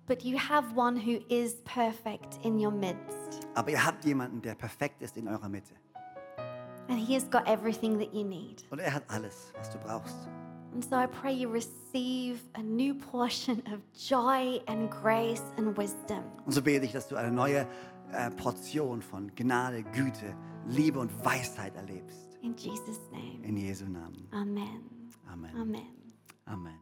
but 0.06 0.24
you 0.24 0.38
have 0.38 0.74
one 0.76 0.96
who 0.96 1.20
is 1.30 1.56
perfect 1.66 2.38
in 2.44 2.58
your 2.64 2.72
midst. 2.72 3.46
Aber 3.56 3.72
ihr 3.72 3.84
habt 3.86 4.06
jemanden, 4.06 4.42
der 4.42 4.56
perfekt 4.56 5.02
ist 5.02 5.18
in 5.18 5.28
eurer 5.28 5.50
Mitte. 5.50 5.74
And 6.90 6.98
he 6.98 7.14
has 7.16 7.26
got 7.30 7.46
everything 7.48 7.98
that 8.00 8.14
you 8.14 8.24
need. 8.24 8.64
Und 8.70 8.80
er 8.80 8.94
hat 8.94 9.04
alles, 9.10 9.52
was 9.58 9.70
du 9.70 9.78
brauchst. 9.80 10.16
And 10.74 10.84
so 10.84 10.96
I 10.96 11.08
pray 11.08 11.34
you 11.34 11.50
receive 11.50 12.40
a 12.54 12.62
new 12.62 12.94
portion 12.94 13.62
of 13.74 13.80
joy 13.94 14.62
and 14.68 14.90
grace 14.92 15.42
and 15.58 15.76
wisdom. 15.78 16.24
Und 16.46 16.52
so 16.54 16.62
bete 16.62 16.86
ich, 16.86 16.94
dass 16.94 17.08
du 17.08 17.16
eine 17.16 17.32
neue 17.32 17.66
äh, 18.12 18.30
Portion 18.32 19.02
von 19.02 19.34
Gnade, 19.36 19.84
Güte, 19.84 20.36
Liebe 20.68 21.00
und 21.00 21.12
Weisheit 21.26 21.76
erlebst. 21.76 22.38
In 22.42 22.56
Jesus' 22.56 23.00
name. 23.12 23.44
In 23.44 23.58
Jesu 23.58 23.86
Namen. 23.86 24.28
Amen. 24.32 24.82
Amen. 25.32 25.56
Amen. 25.56 25.82
Amen. 26.46 26.76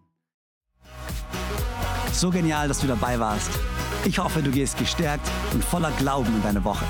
So 2.11 2.29
genial, 2.29 2.67
dass 2.67 2.79
du 2.79 2.87
dabei 2.87 3.19
warst. 3.19 3.49
Ich 4.05 4.19
hoffe, 4.19 4.41
du 4.41 4.51
gehst 4.51 4.77
gestärkt 4.77 5.27
und 5.53 5.63
voller 5.63 5.91
Glauben 5.91 6.33
in 6.35 6.43
deine 6.43 6.63
Woche. 6.63 6.85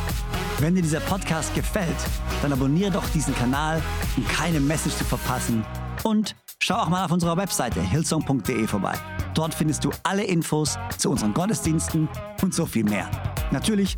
Wenn 0.59 0.75
dir 0.75 0.81
dieser 0.81 0.99
Podcast 0.99 1.53
gefällt, 1.55 1.95
dann 2.41 2.53
abonniere 2.53 2.91
doch 2.91 3.07
diesen 3.09 3.35
Kanal, 3.35 3.81
um 4.17 4.27
keine 4.27 4.59
Message 4.59 4.95
zu 4.95 5.03
verpassen. 5.03 5.65
Und 6.03 6.35
schau 6.59 6.75
auch 6.75 6.89
mal 6.89 7.05
auf 7.05 7.11
unserer 7.11 7.37
Webseite 7.37 7.81
hillsong.de 7.81 8.67
vorbei. 8.67 8.95
Dort 9.33 9.53
findest 9.53 9.83
du 9.83 9.91
alle 10.03 10.23
Infos 10.23 10.77
zu 10.97 11.09
unseren 11.09 11.33
Gottesdiensten 11.33 12.07
und 12.41 12.53
so 12.53 12.65
viel 12.65 12.83
mehr. 12.83 13.09
Natürlich 13.51 13.97